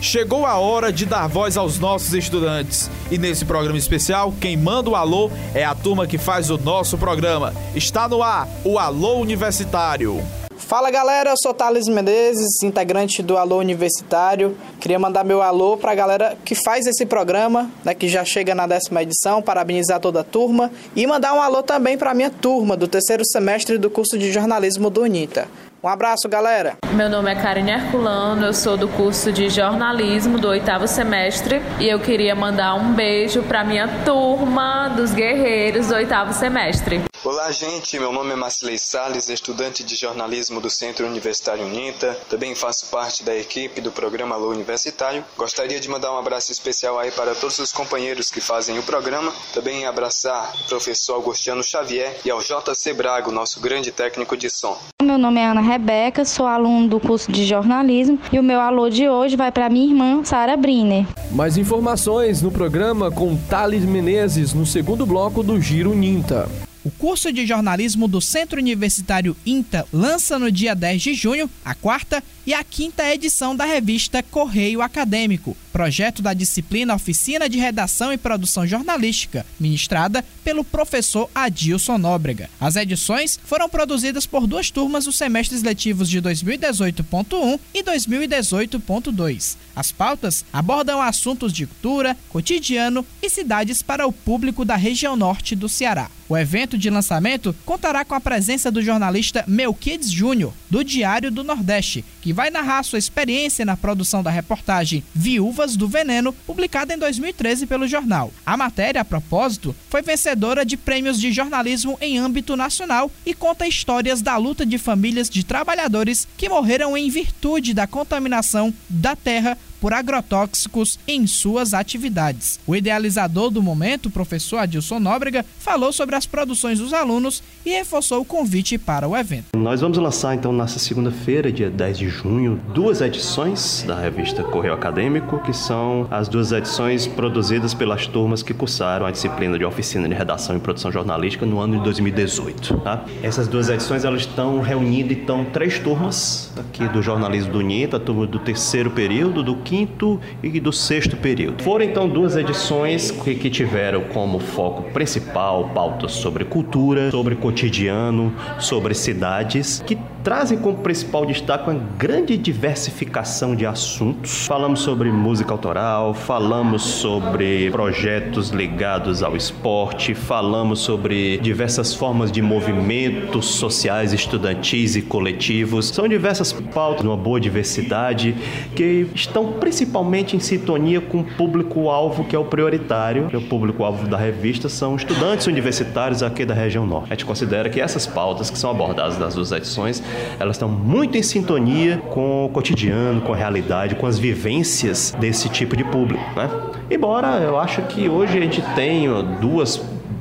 Chegou 0.00 0.46
a 0.46 0.56
hora 0.58 0.90
de 0.90 1.04
dar 1.04 1.28
voz 1.28 1.58
aos 1.58 1.78
nossos 1.78 2.14
estudantes. 2.14 2.90
E 3.10 3.18
nesse 3.18 3.44
programa 3.44 3.76
especial, 3.76 4.32
quem 4.40 4.56
manda 4.56 4.88
o 4.88 4.96
alô 4.96 5.30
é 5.54 5.62
a 5.62 5.74
turma 5.74 6.06
que 6.06 6.16
faz 6.16 6.48
o 6.48 6.56
nosso 6.56 6.96
programa. 6.96 7.52
Está 7.74 8.08
no 8.08 8.22
ar 8.22 8.48
o 8.64 8.78
Alô 8.78 9.20
Universitário. 9.20 10.22
Fala 10.70 10.88
galera, 10.88 11.30
eu 11.30 11.34
sou 11.36 11.52
Thales 11.52 11.88
Menezes, 11.88 12.62
integrante 12.62 13.24
do 13.24 13.36
Alô 13.36 13.58
Universitário. 13.58 14.56
Queria 14.78 15.00
mandar 15.00 15.24
meu 15.24 15.42
alô 15.42 15.76
para 15.76 15.90
a 15.90 15.94
galera 15.96 16.36
que 16.44 16.54
faz 16.54 16.86
esse 16.86 17.04
programa, 17.04 17.68
né, 17.84 17.92
que 17.92 18.06
já 18.06 18.24
chega 18.24 18.54
na 18.54 18.68
décima 18.68 19.02
edição, 19.02 19.42
parabenizar 19.42 19.98
toda 19.98 20.20
a 20.20 20.24
turma 20.24 20.70
e 20.94 21.04
mandar 21.08 21.34
um 21.34 21.42
alô 21.42 21.60
também 21.60 21.98
para 21.98 22.12
a 22.12 22.14
minha 22.14 22.30
turma 22.30 22.76
do 22.76 22.86
terceiro 22.86 23.24
semestre 23.24 23.78
do 23.78 23.90
curso 23.90 24.16
de 24.16 24.30
jornalismo 24.30 24.90
do 24.90 25.02
UNITA. 25.02 25.48
Um 25.82 25.88
abraço, 25.88 26.28
galera. 26.28 26.76
Meu 26.92 27.10
nome 27.10 27.32
é 27.32 27.34
Karine 27.34 27.72
Herculano, 27.72 28.46
eu 28.46 28.54
sou 28.54 28.76
do 28.76 28.86
curso 28.86 29.32
de 29.32 29.50
jornalismo 29.50 30.38
do 30.38 30.46
oitavo 30.46 30.86
semestre 30.86 31.60
e 31.80 31.88
eu 31.88 31.98
queria 31.98 32.36
mandar 32.36 32.76
um 32.76 32.92
beijo 32.92 33.42
para 33.42 33.64
minha 33.64 33.88
turma 34.04 34.88
dos 34.90 35.12
guerreiros 35.12 35.88
do 35.88 35.96
oitavo 35.96 36.32
semestre. 36.32 37.09
Olá, 37.22 37.52
gente. 37.52 37.98
Meu 37.98 38.14
nome 38.14 38.32
é 38.32 38.34
Marcilei 38.34 38.78
Sales, 38.78 39.28
estudante 39.28 39.84
de 39.84 39.94
jornalismo 39.94 40.58
do 40.58 40.70
Centro 40.70 41.06
Universitário 41.06 41.66
Uninta. 41.66 42.16
Também 42.30 42.54
faço 42.54 42.86
parte 42.86 43.22
da 43.22 43.36
equipe 43.36 43.82
do 43.82 43.92
programa 43.92 44.36
Alô 44.36 44.48
Universitário. 44.48 45.22
Gostaria 45.36 45.78
de 45.78 45.86
mandar 45.86 46.14
um 46.14 46.18
abraço 46.18 46.50
especial 46.50 46.98
aí 46.98 47.10
para 47.10 47.34
todos 47.34 47.58
os 47.58 47.72
companheiros 47.72 48.30
que 48.30 48.40
fazem 48.40 48.78
o 48.78 48.82
programa. 48.82 49.34
Também 49.52 49.84
abraçar 49.84 50.50
o 50.64 50.68
professor 50.70 51.16
Augustiano 51.16 51.62
Xavier 51.62 52.18
e 52.24 52.30
ao 52.30 52.40
JC 52.40 52.94
Braga, 52.94 53.30
nosso 53.30 53.60
grande 53.60 53.92
técnico 53.92 54.34
de 54.34 54.48
som. 54.48 54.78
Meu 55.02 55.18
nome 55.18 55.40
é 55.40 55.46
Ana 55.46 55.60
Rebeca, 55.60 56.24
sou 56.24 56.46
aluno 56.46 56.88
do 56.88 56.98
curso 56.98 57.30
de 57.30 57.44
jornalismo 57.44 58.18
e 58.32 58.38
o 58.38 58.42
meu 58.42 58.58
alô 58.58 58.88
de 58.88 59.10
hoje 59.10 59.36
vai 59.36 59.52
para 59.52 59.68
minha 59.68 59.90
irmã 59.90 60.24
Sara 60.24 60.56
Briner. 60.56 61.04
Mais 61.30 61.58
informações 61.58 62.40
no 62.40 62.50
programa 62.50 63.10
com 63.10 63.36
Thales 63.36 63.84
Menezes 63.84 64.54
no 64.54 64.64
segundo 64.64 65.04
bloco 65.04 65.42
do 65.42 65.60
Giro 65.60 65.94
Ninta. 65.94 66.48
O 66.82 66.90
curso 66.90 67.30
de 67.30 67.46
jornalismo 67.46 68.08
do 68.08 68.20
Centro 68.22 68.58
Universitário 68.58 69.36
INTA 69.44 69.86
lança 69.92 70.38
no 70.38 70.50
dia 70.50 70.74
10 70.74 71.02
de 71.02 71.14
junho 71.14 71.50
a 71.62 71.74
quarta 71.74 72.24
e 72.50 72.54
a 72.54 72.64
quinta 72.64 73.08
edição 73.14 73.54
da 73.54 73.64
revista 73.64 74.24
Correio 74.24 74.82
Acadêmico, 74.82 75.56
projeto 75.72 76.20
da 76.20 76.34
disciplina 76.34 76.96
Oficina 76.96 77.48
de 77.48 77.56
Redação 77.56 78.12
e 78.12 78.18
Produção 78.18 78.66
Jornalística, 78.66 79.46
ministrada 79.60 80.24
pelo 80.42 80.64
professor 80.64 81.30
Adilson 81.32 81.96
Nóbrega. 81.96 82.50
As 82.60 82.74
edições 82.74 83.38
foram 83.44 83.68
produzidas 83.68 84.26
por 84.26 84.48
duas 84.48 84.68
turmas 84.68 85.04
dos 85.04 85.16
semestres 85.16 85.62
letivos 85.62 86.10
de 86.10 86.20
2018.1 86.20 87.60
e 87.72 87.84
2018.2. 87.84 89.56
As 89.76 89.92
pautas 89.92 90.44
abordam 90.52 91.00
assuntos 91.00 91.52
de 91.52 91.66
cultura, 91.66 92.16
cotidiano 92.28 93.06
e 93.22 93.30
cidades 93.30 93.80
para 93.80 94.08
o 94.08 94.12
público 94.12 94.64
da 94.64 94.74
região 94.74 95.14
norte 95.14 95.54
do 95.54 95.68
Ceará. 95.68 96.10
O 96.28 96.36
evento 96.36 96.78
de 96.78 96.88
lançamento 96.88 97.52
contará 97.66 98.04
com 98.04 98.14
a 98.14 98.20
presença 98.20 98.70
do 98.70 98.80
jornalista 98.80 99.44
Melquides 99.48 100.10
Júnior, 100.10 100.54
do 100.70 100.84
Diário 100.84 101.28
do 101.28 101.42
Nordeste, 101.42 102.04
que 102.22 102.32
vai 102.32 102.39
narrar 102.48 102.84
sua 102.84 102.98
experiência 102.98 103.64
na 103.64 103.76
produção 103.76 104.22
da 104.22 104.30
reportagem 104.30 105.02
Viúvas 105.12 105.76
do 105.76 105.88
Veneno, 105.88 106.32
publicada 106.32 106.94
em 106.94 106.98
2013 106.98 107.66
pelo 107.66 107.88
jornal. 107.88 108.32
A 108.46 108.56
matéria, 108.56 109.00
a 109.00 109.04
propósito, 109.04 109.74
foi 109.88 110.00
vencedora 110.00 110.64
de 110.64 110.76
prêmios 110.76 111.20
de 111.20 111.32
jornalismo 111.32 111.98
em 112.00 112.18
âmbito 112.18 112.56
nacional 112.56 113.10
e 113.26 113.34
conta 113.34 113.66
histórias 113.66 114.22
da 114.22 114.36
luta 114.36 114.64
de 114.64 114.78
famílias 114.78 115.28
de 115.28 115.44
trabalhadores 115.44 116.28
que 116.36 116.48
morreram 116.48 116.96
em 116.96 117.10
virtude 117.10 117.74
da 117.74 117.86
contaminação 117.86 118.72
da 118.88 119.16
terra 119.16 119.58
por 119.80 119.92
agrotóxicos 119.92 120.98
em 121.08 121.26
suas 121.26 121.72
atividades. 121.72 122.60
O 122.66 122.76
idealizador 122.76 123.50
do 123.50 123.62
momento, 123.62 124.06
o 124.06 124.10
professor 124.10 124.58
Adilson 124.58 125.00
Nóbrega, 125.00 125.44
falou 125.58 125.92
sobre 125.92 126.14
as 126.14 126.26
produções 126.26 126.78
dos 126.78 126.92
alunos 126.92 127.42
e 127.64 127.70
reforçou 127.70 128.20
o 128.20 128.24
convite 128.24 128.76
para 128.78 129.08
o 129.08 129.16
evento. 129.16 129.56
Nós 129.56 129.80
vamos 129.80 129.98
lançar 129.98 130.34
então 130.34 130.52
nessa 130.52 130.78
segunda-feira, 130.78 131.50
dia 131.50 131.70
10 131.70 131.98
de 131.98 132.08
junho, 132.08 132.60
duas 132.74 133.00
edições 133.00 133.84
da 133.86 133.98
revista 133.98 134.42
Correio 134.42 134.74
Acadêmico, 134.74 135.38
que 135.40 135.52
são 135.52 136.06
as 136.10 136.28
duas 136.28 136.52
edições 136.52 137.06
produzidas 137.06 137.74
pelas 137.74 138.06
turmas 138.06 138.42
que 138.42 138.52
cursaram 138.52 139.06
a 139.06 139.10
disciplina 139.10 139.58
de 139.58 139.64
oficina 139.64 140.08
de 140.08 140.14
redação 140.14 140.56
e 140.56 140.60
produção 140.60 140.92
jornalística 140.92 141.46
no 141.46 141.58
ano 141.58 141.78
de 141.78 141.84
2018. 141.84 142.78
Tá? 142.78 143.04
Essas 143.22 143.48
duas 143.48 143.68
edições 143.68 144.04
elas 144.04 144.22
estão 144.22 144.60
reunindo 144.60 145.12
então 145.12 145.44
três 145.44 145.78
turmas 145.78 146.52
aqui 146.58 146.86
do 146.88 147.02
jornalismo 147.02 147.52
do 147.52 147.58
UNITA, 147.58 147.96
a 147.96 148.00
turma 148.00 148.26
do 148.26 148.38
terceiro 148.38 148.90
período, 148.90 149.42
do 149.42 149.56
quinto 149.70 150.18
e 150.42 150.58
do 150.58 150.72
sexto 150.72 151.16
período. 151.16 151.62
Foram 151.62 151.84
então 151.84 152.08
duas 152.08 152.36
edições 152.36 153.12
que, 153.12 153.36
que 153.36 153.48
tiveram 153.48 154.02
como 154.12 154.40
foco 154.40 154.82
principal 154.90 155.70
pautas 155.72 156.10
sobre 156.10 156.44
cultura, 156.44 157.08
sobre 157.12 157.36
cotidiano, 157.36 158.34
sobre 158.58 158.94
cidades, 158.94 159.80
que 159.86 159.96
trazem 160.22 160.58
como 160.58 160.78
principal 160.78 161.24
destaque 161.24 161.68
uma 161.68 161.80
grande 161.96 162.36
diversificação 162.36 163.54
de 163.54 163.64
assuntos. 163.66 164.46
Falamos 164.46 164.80
sobre 164.80 165.10
música 165.10 165.52
autoral, 165.52 166.14
falamos 166.14 166.82
sobre 166.82 167.70
projetos 167.70 168.50
ligados 168.50 169.22
ao 169.22 169.36
esporte, 169.36 170.14
falamos 170.14 170.80
sobre 170.80 171.38
diversas 171.38 171.94
formas 171.94 172.30
de 172.30 172.42
movimentos 172.42 173.46
sociais, 173.46 174.12
estudantis 174.12 174.96
e 174.96 175.02
coletivos. 175.02 175.88
São 175.88 176.06
diversas 176.06 176.52
pautas, 176.52 177.04
uma 177.04 177.16
boa 177.16 177.40
diversidade, 177.40 178.34
que 178.74 179.06
estão 179.14 179.52
principalmente 179.52 180.36
em 180.36 180.40
sintonia 180.40 181.00
com 181.00 181.20
o 181.20 181.24
público-alvo 181.24 182.24
que 182.24 182.36
é 182.36 182.38
o 182.38 182.44
prioritário. 182.44 183.28
O 183.32 183.40
público-alvo 183.40 184.06
da 184.06 184.16
revista 184.16 184.68
são 184.68 184.96
estudantes 184.96 185.46
universitários 185.46 186.22
aqui 186.22 186.44
da 186.44 186.54
região 186.54 186.86
norte. 186.86 187.06
A 187.10 187.14
gente 187.14 187.24
considera 187.24 187.68
que 187.70 187.80
essas 187.80 188.06
pautas 188.06 188.50
que 188.50 188.58
são 188.58 188.70
abordadas 188.70 189.18
nas 189.18 189.34
duas 189.34 189.52
edições 189.52 190.02
elas 190.38 190.56
estão 190.56 190.68
muito 190.68 191.16
em 191.16 191.22
sintonia 191.22 191.98
com 192.10 192.46
o 192.46 192.48
cotidiano, 192.48 193.20
com 193.20 193.32
a 193.32 193.36
realidade, 193.36 193.94
com 193.94 194.06
as 194.06 194.18
vivências 194.18 195.14
desse 195.18 195.48
tipo 195.48 195.76
de 195.76 195.84
público, 195.84 196.24
né? 196.36 196.50
Embora 196.90 197.38
eu 197.38 197.58
acho 197.58 197.82
que 197.82 198.08
hoje 198.08 198.38
a 198.38 198.40
gente 198.40 198.62
tenha 198.74 199.22
duas 199.22 199.76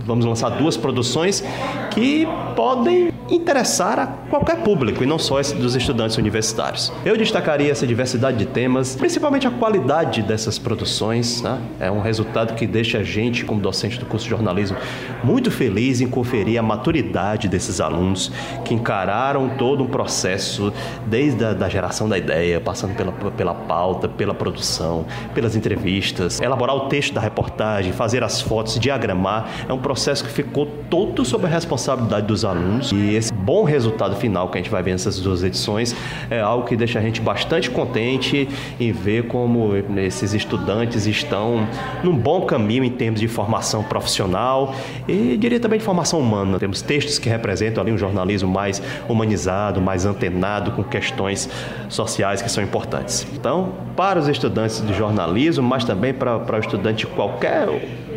vamos 0.09 0.25
lançar 0.25 0.49
duas 0.49 0.75
produções 0.75 1.43
que 1.91 2.27
podem 2.55 3.13
interessar 3.29 3.99
a 3.99 4.07
qualquer 4.07 4.57
público 4.63 5.03
e 5.03 5.05
não 5.05 5.19
só 5.19 5.39
esse 5.39 5.53
dos 5.55 5.75
estudantes 5.75 6.17
universitários. 6.17 6.91
Eu 7.05 7.15
destacaria 7.15 7.71
essa 7.71 7.85
diversidade 7.85 8.37
de 8.37 8.47
temas, 8.47 8.95
principalmente 8.95 9.47
a 9.47 9.51
qualidade 9.51 10.23
dessas 10.23 10.57
produções. 10.57 11.41
Né? 11.43 11.59
É 11.79 11.91
um 11.91 12.01
resultado 12.01 12.55
que 12.55 12.65
deixa 12.65 12.97
a 12.97 13.03
gente, 13.03 13.45
como 13.45 13.61
docente 13.61 13.99
do 13.99 14.05
curso 14.05 14.25
de 14.25 14.31
jornalismo, 14.31 14.77
muito 15.23 15.51
feliz 15.51 16.01
em 16.01 16.07
conferir 16.07 16.59
a 16.59 16.63
maturidade 16.63 17.47
desses 17.47 17.79
alunos 17.79 18.31
que 18.65 18.73
encararam 18.73 19.49
todo 19.49 19.83
um 19.83 19.87
processo 19.87 20.73
desde 21.05 21.45
a 21.45 21.53
da 21.53 21.69
geração 21.69 22.09
da 22.09 22.17
ideia, 22.17 22.59
passando 22.59 22.95
pela, 22.95 23.11
pela 23.11 23.53
pauta, 23.53 24.07
pela 24.07 24.33
produção, 24.33 25.05
pelas 25.35 25.55
entrevistas, 25.55 26.41
elaborar 26.41 26.75
o 26.75 26.87
texto 26.87 27.13
da 27.13 27.21
reportagem, 27.21 27.91
fazer 27.93 28.23
as 28.23 28.41
fotos, 28.41 28.79
diagramar. 28.79 29.47
É 29.67 29.73
um 29.73 29.77
processo 29.77 29.98
que 29.99 30.29
ficou 30.29 30.65
todo 30.89 31.25
sob 31.25 31.45
a 31.45 31.49
responsabilidade 31.49 32.25
dos 32.25 32.45
alunos 32.45 32.91
e 32.93 33.15
esse 33.15 33.33
bom 33.33 33.65
resultado 33.65 34.15
final 34.15 34.47
que 34.47 34.57
a 34.57 34.61
gente 34.61 34.71
vai 34.71 34.81
ver 34.81 34.91
nessas 34.91 35.19
duas 35.19 35.43
edições 35.43 35.93
é 36.29 36.39
algo 36.39 36.65
que 36.65 36.75
deixa 36.75 36.99
a 36.99 37.01
gente 37.01 37.19
bastante 37.19 37.69
contente 37.69 38.47
em 38.79 38.91
ver 38.93 39.27
como 39.27 39.71
esses 39.97 40.33
estudantes 40.33 41.05
estão 41.05 41.67
num 42.01 42.15
bom 42.15 42.45
caminho 42.45 42.83
em 42.85 42.89
termos 42.89 43.19
de 43.19 43.27
formação 43.27 43.83
profissional 43.83 44.73
e 45.05 45.35
diria 45.35 45.59
também 45.59 45.79
de 45.79 45.85
formação 45.85 46.19
humana. 46.19 46.57
Temos 46.59 46.81
textos 46.81 47.19
que 47.19 47.27
representam 47.27 47.83
ali 47.83 47.91
um 47.91 47.97
jornalismo 47.97 48.49
mais 48.49 48.81
humanizado, 49.07 49.81
mais 49.81 50.05
antenado 50.05 50.71
com 50.71 50.83
questões 50.83 51.49
sociais 51.89 52.41
que 52.41 52.49
são 52.49 52.63
importantes. 52.63 53.27
Então, 53.33 53.73
para 53.97 54.17
os 54.17 54.29
estudantes 54.29 54.81
de 54.85 54.93
jornalismo, 54.93 55.67
mas 55.67 55.83
também 55.83 56.13
para, 56.13 56.39
para 56.39 56.57
o 56.57 56.59
estudante 56.59 57.05
de 57.05 57.07
qualquer 57.07 57.67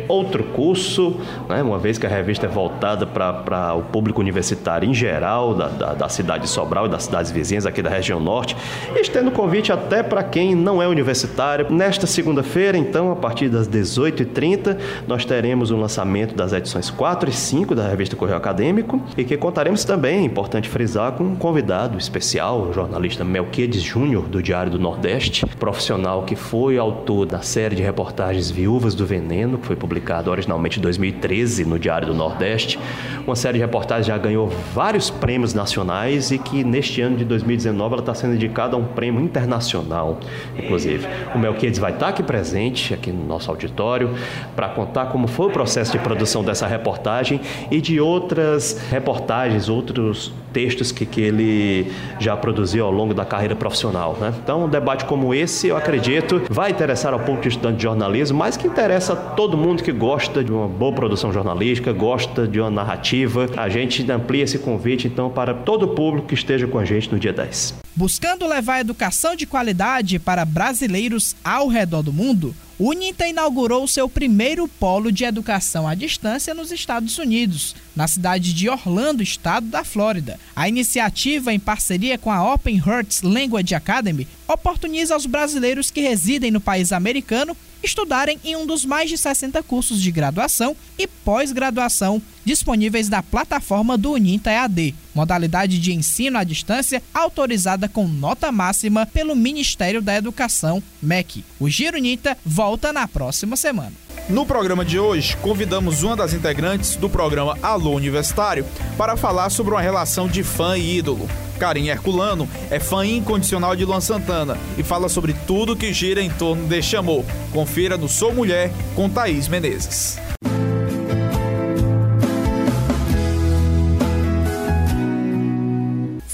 outro 0.07 0.43
curso, 0.43 1.15
né, 1.49 1.61
uma 1.61 1.77
vez 1.77 1.97
que 1.97 2.05
a 2.05 2.09
revista 2.09 2.45
é 2.45 2.49
voltada 2.49 3.05
para 3.05 3.73
o 3.75 3.81
público 3.83 4.21
universitário 4.21 4.89
em 4.89 4.93
geral, 4.93 5.53
da, 5.53 5.67
da, 5.67 5.93
da, 5.93 6.09
cidade 6.09 6.43
de 6.43 6.49
Sobral 6.49 6.85
e 6.85 6.89
das 6.89 7.03
cidades 7.03 7.31
vizinhas 7.31 7.65
aqui 7.65 7.81
da 7.81 7.89
região 7.89 8.19
norte, 8.19 8.55
estendo 8.99 9.31
convite 9.31 9.71
até 9.71 10.03
para 10.03 10.23
quem 10.23 10.55
não 10.55 10.81
é 10.81 10.87
universitário. 10.87 11.67
Nesta 11.69 12.05
segunda-feira, 12.05 12.77
então, 12.77 13.11
a 13.11 13.15
partir 13.15 13.49
das 13.49 13.67
18h30, 13.67 14.77
nós 15.07 15.25
teremos 15.25 15.71
o 15.71 15.77
lançamento 15.77 16.35
das 16.35 16.53
edições 16.53 16.89
4 16.89 17.29
e 17.29 17.33
5 17.33 17.73
da 17.75 17.87
revista 17.87 18.15
Correio 18.15 18.37
Acadêmico 18.37 19.01
e 19.17 19.23
que 19.23 19.37
contaremos 19.37 19.83
também, 19.83 20.19
é 20.19 20.21
importante 20.21 20.69
frisar, 20.69 21.13
com 21.13 21.23
um 21.23 21.35
convidado 21.35 21.97
especial, 21.97 22.61
o 22.61 22.73
jornalista 22.73 23.23
Melquiades 23.23 23.81
Júnior, 23.81 24.23
do 24.23 24.41
Diário 24.41 24.71
do 24.71 24.79
Nordeste, 24.79 25.45
profissional 25.59 26.23
que 26.23 26.35
foi 26.35 26.77
autor 26.77 27.25
da 27.25 27.41
série 27.41 27.75
de 27.75 27.81
reportagens 27.81 28.49
Viúvas 28.51 28.95
do 28.95 29.05
Veneno, 29.05 29.57
que 29.57 29.65
foi 29.65 29.75
publicada 29.75 29.92
publicado 29.93 30.31
originalmente 30.31 30.79
em 30.79 30.81
2013 30.81 31.65
no 31.65 31.77
Diário 31.77 32.07
do 32.07 32.15
Nordeste. 32.15 32.79
Uma 33.27 33.35
série 33.35 33.59
de 33.59 33.63
reportagens 33.63 34.07
já 34.07 34.17
ganhou 34.17 34.47
vários 34.73 35.11
prêmios 35.11 35.53
nacionais 35.53 36.31
e 36.31 36.39
que 36.39 36.63
neste 36.63 36.99
ano 36.99 37.15
de 37.15 37.23
2019 37.23 37.93
ela 37.93 38.01
está 38.01 38.15
sendo 38.15 38.33
indicada 38.33 38.75
a 38.75 38.79
um 38.79 38.83
prêmio 38.83 39.21
internacional, 39.21 40.19
inclusive. 40.57 41.07
O 41.35 41.37
Melquiades 41.37 41.79
vai 41.79 41.91
estar 41.91 42.07
aqui 42.07 42.23
presente, 42.23 42.93
aqui 42.93 43.11
no 43.11 43.23
nosso 43.25 43.51
auditório, 43.51 44.09
para 44.55 44.67
contar 44.69 45.05
como 45.07 45.27
foi 45.27 45.47
o 45.47 45.51
processo 45.51 45.91
de 45.91 45.99
produção 45.99 46.43
dessa 46.43 46.65
reportagem 46.65 47.39
e 47.69 47.79
de 47.79 47.99
outras 47.99 48.81
reportagens, 48.89 49.69
outros 49.69 50.33
textos 50.53 50.91
que, 50.91 51.05
que 51.05 51.19
ele 51.19 51.91
já 52.19 52.37
produziu 52.37 52.85
ao 52.85 52.91
longo 52.91 53.13
da 53.13 53.25
carreira 53.25 53.55
profissional. 53.55 54.15
Né? 54.21 54.33
Então, 54.43 54.65
um 54.65 54.69
debate 54.69 55.05
como 55.05 55.33
esse, 55.33 55.67
eu 55.67 55.75
acredito, 55.75 56.41
vai 56.49 56.71
interessar 56.71 57.13
ao 57.13 57.19
público 57.19 57.47
estudante 57.47 57.77
de 57.77 57.83
jornalismo, 57.83 58.37
mas 58.37 58.55
que 58.55 58.67
interessa 58.67 59.13
a 59.13 59.15
todo 59.15 59.57
mundo 59.57 59.83
que 59.83 59.91
gosta 59.91 60.43
de 60.43 60.51
uma 60.51 60.67
boa 60.67 60.93
produção 60.93 61.33
jornalística, 61.33 61.91
gosta 61.91 62.47
de 62.47 62.59
uma 62.59 62.69
narrativa. 62.69 63.49
A 63.57 63.67
gente 63.67 64.09
amplia 64.11 64.43
esse 64.43 64.59
convite, 64.59 65.07
então, 65.07 65.29
para 65.29 65.53
todo 65.53 65.83
o 65.83 65.87
público 65.89 66.27
que 66.27 66.35
esteja 66.35 66.67
com 66.67 66.77
a 66.77 66.85
gente 66.85 67.11
no 67.11 67.19
dia 67.19 67.33
10. 67.33 67.75
Buscando 67.95 68.47
levar 68.47 68.79
educação 68.79 69.35
de 69.35 69.45
qualidade 69.45 70.17
para 70.19 70.45
brasileiros 70.45 71.35
ao 71.43 71.67
redor 71.67 72.01
do 72.01 72.11
mundo, 72.11 72.55
o 72.79 72.89
Uninta 72.89 73.27
inaugurou 73.27 73.87
seu 73.87 74.09
primeiro 74.09 74.67
polo 74.67 75.11
de 75.11 75.23
educação 75.23 75.87
à 75.87 75.93
distância 75.93 76.53
nos 76.53 76.71
Estados 76.71 77.17
Unidos, 77.17 77.75
na 77.95 78.07
cidade 78.07 78.53
de 78.53 78.67
Orlando, 78.67 79.21
estado 79.21 79.67
da 79.67 79.83
Flórida. 79.83 80.39
A 80.55 80.67
iniciativa, 80.67 81.53
em 81.53 81.59
parceria 81.59 82.17
com 82.17 82.31
a 82.31 82.53
Open 82.53 82.77
Hearts 82.77 83.21
Language 83.21 83.75
Academy, 83.75 84.27
oportuniza 84.47 85.13
aos 85.13 85.25
brasileiros 85.25 85.91
que 85.91 86.01
residem 86.01 86.49
no 86.49 86.59
país 86.59 86.91
americano 86.91 87.55
estudarem 87.83 88.39
em 88.43 88.55
um 88.55 88.65
dos 88.65 88.85
mais 88.85 89.09
de 89.09 89.17
60 89.17 89.61
cursos 89.63 90.01
de 90.01 90.11
graduação 90.11 90.75
e 90.97 91.05
pós-graduação 91.05 92.21
disponíveis 92.45 93.09
na 93.09 93.21
plataforma 93.21 93.97
do 93.97 94.13
Uninta 94.13 94.51
EAD, 94.51 94.95
modalidade 95.13 95.79
de 95.79 95.93
ensino 95.93 96.37
à 96.37 96.43
distância 96.43 97.01
autorizada 97.13 97.87
com 97.87 98.07
nota 98.07 98.51
máxima 98.51 99.05
pelo 99.05 99.35
Ministério 99.35 100.01
da 100.01 100.15
Educação, 100.15 100.81
MEC. 101.01 101.43
O 101.59 101.69
Giro 101.69 101.97
Uninta 101.97 102.37
volta 102.45 102.91
na 102.91 103.07
próxima 103.07 103.55
semana. 103.55 103.93
No 104.29 104.45
programa 104.45 104.85
de 104.85 104.97
hoje, 104.97 105.35
convidamos 105.37 106.01
uma 106.01 106.15
das 106.15 106.33
integrantes 106.33 106.95
do 106.95 107.09
programa 107.09 107.57
Alô 107.61 107.91
Universitário 107.91 108.65
para 108.97 109.17
falar 109.17 109.49
sobre 109.49 109.73
uma 109.73 109.81
relação 109.81 110.27
de 110.27 110.43
fã 110.43 110.77
e 110.77 110.97
ídolo. 110.97 111.27
Karim 111.63 111.87
Herculano 111.87 112.45
é 112.69 112.77
fã 112.77 113.05
incondicional 113.05 113.73
de 113.73 113.85
Luan 113.85 114.01
Santana 114.01 114.57
e 114.77 114.83
fala 114.83 115.07
sobre 115.07 115.31
tudo 115.47 115.77
que 115.77 115.93
gira 115.93 116.21
em 116.21 116.29
torno 116.29 116.67
deste 116.67 116.97
amor. 116.97 117.23
Confira 117.53 117.95
no 117.95 118.09
Sou 118.09 118.33
Mulher 118.33 118.69
com 118.93 119.09
Thaís 119.09 119.47
Menezes. 119.47 120.19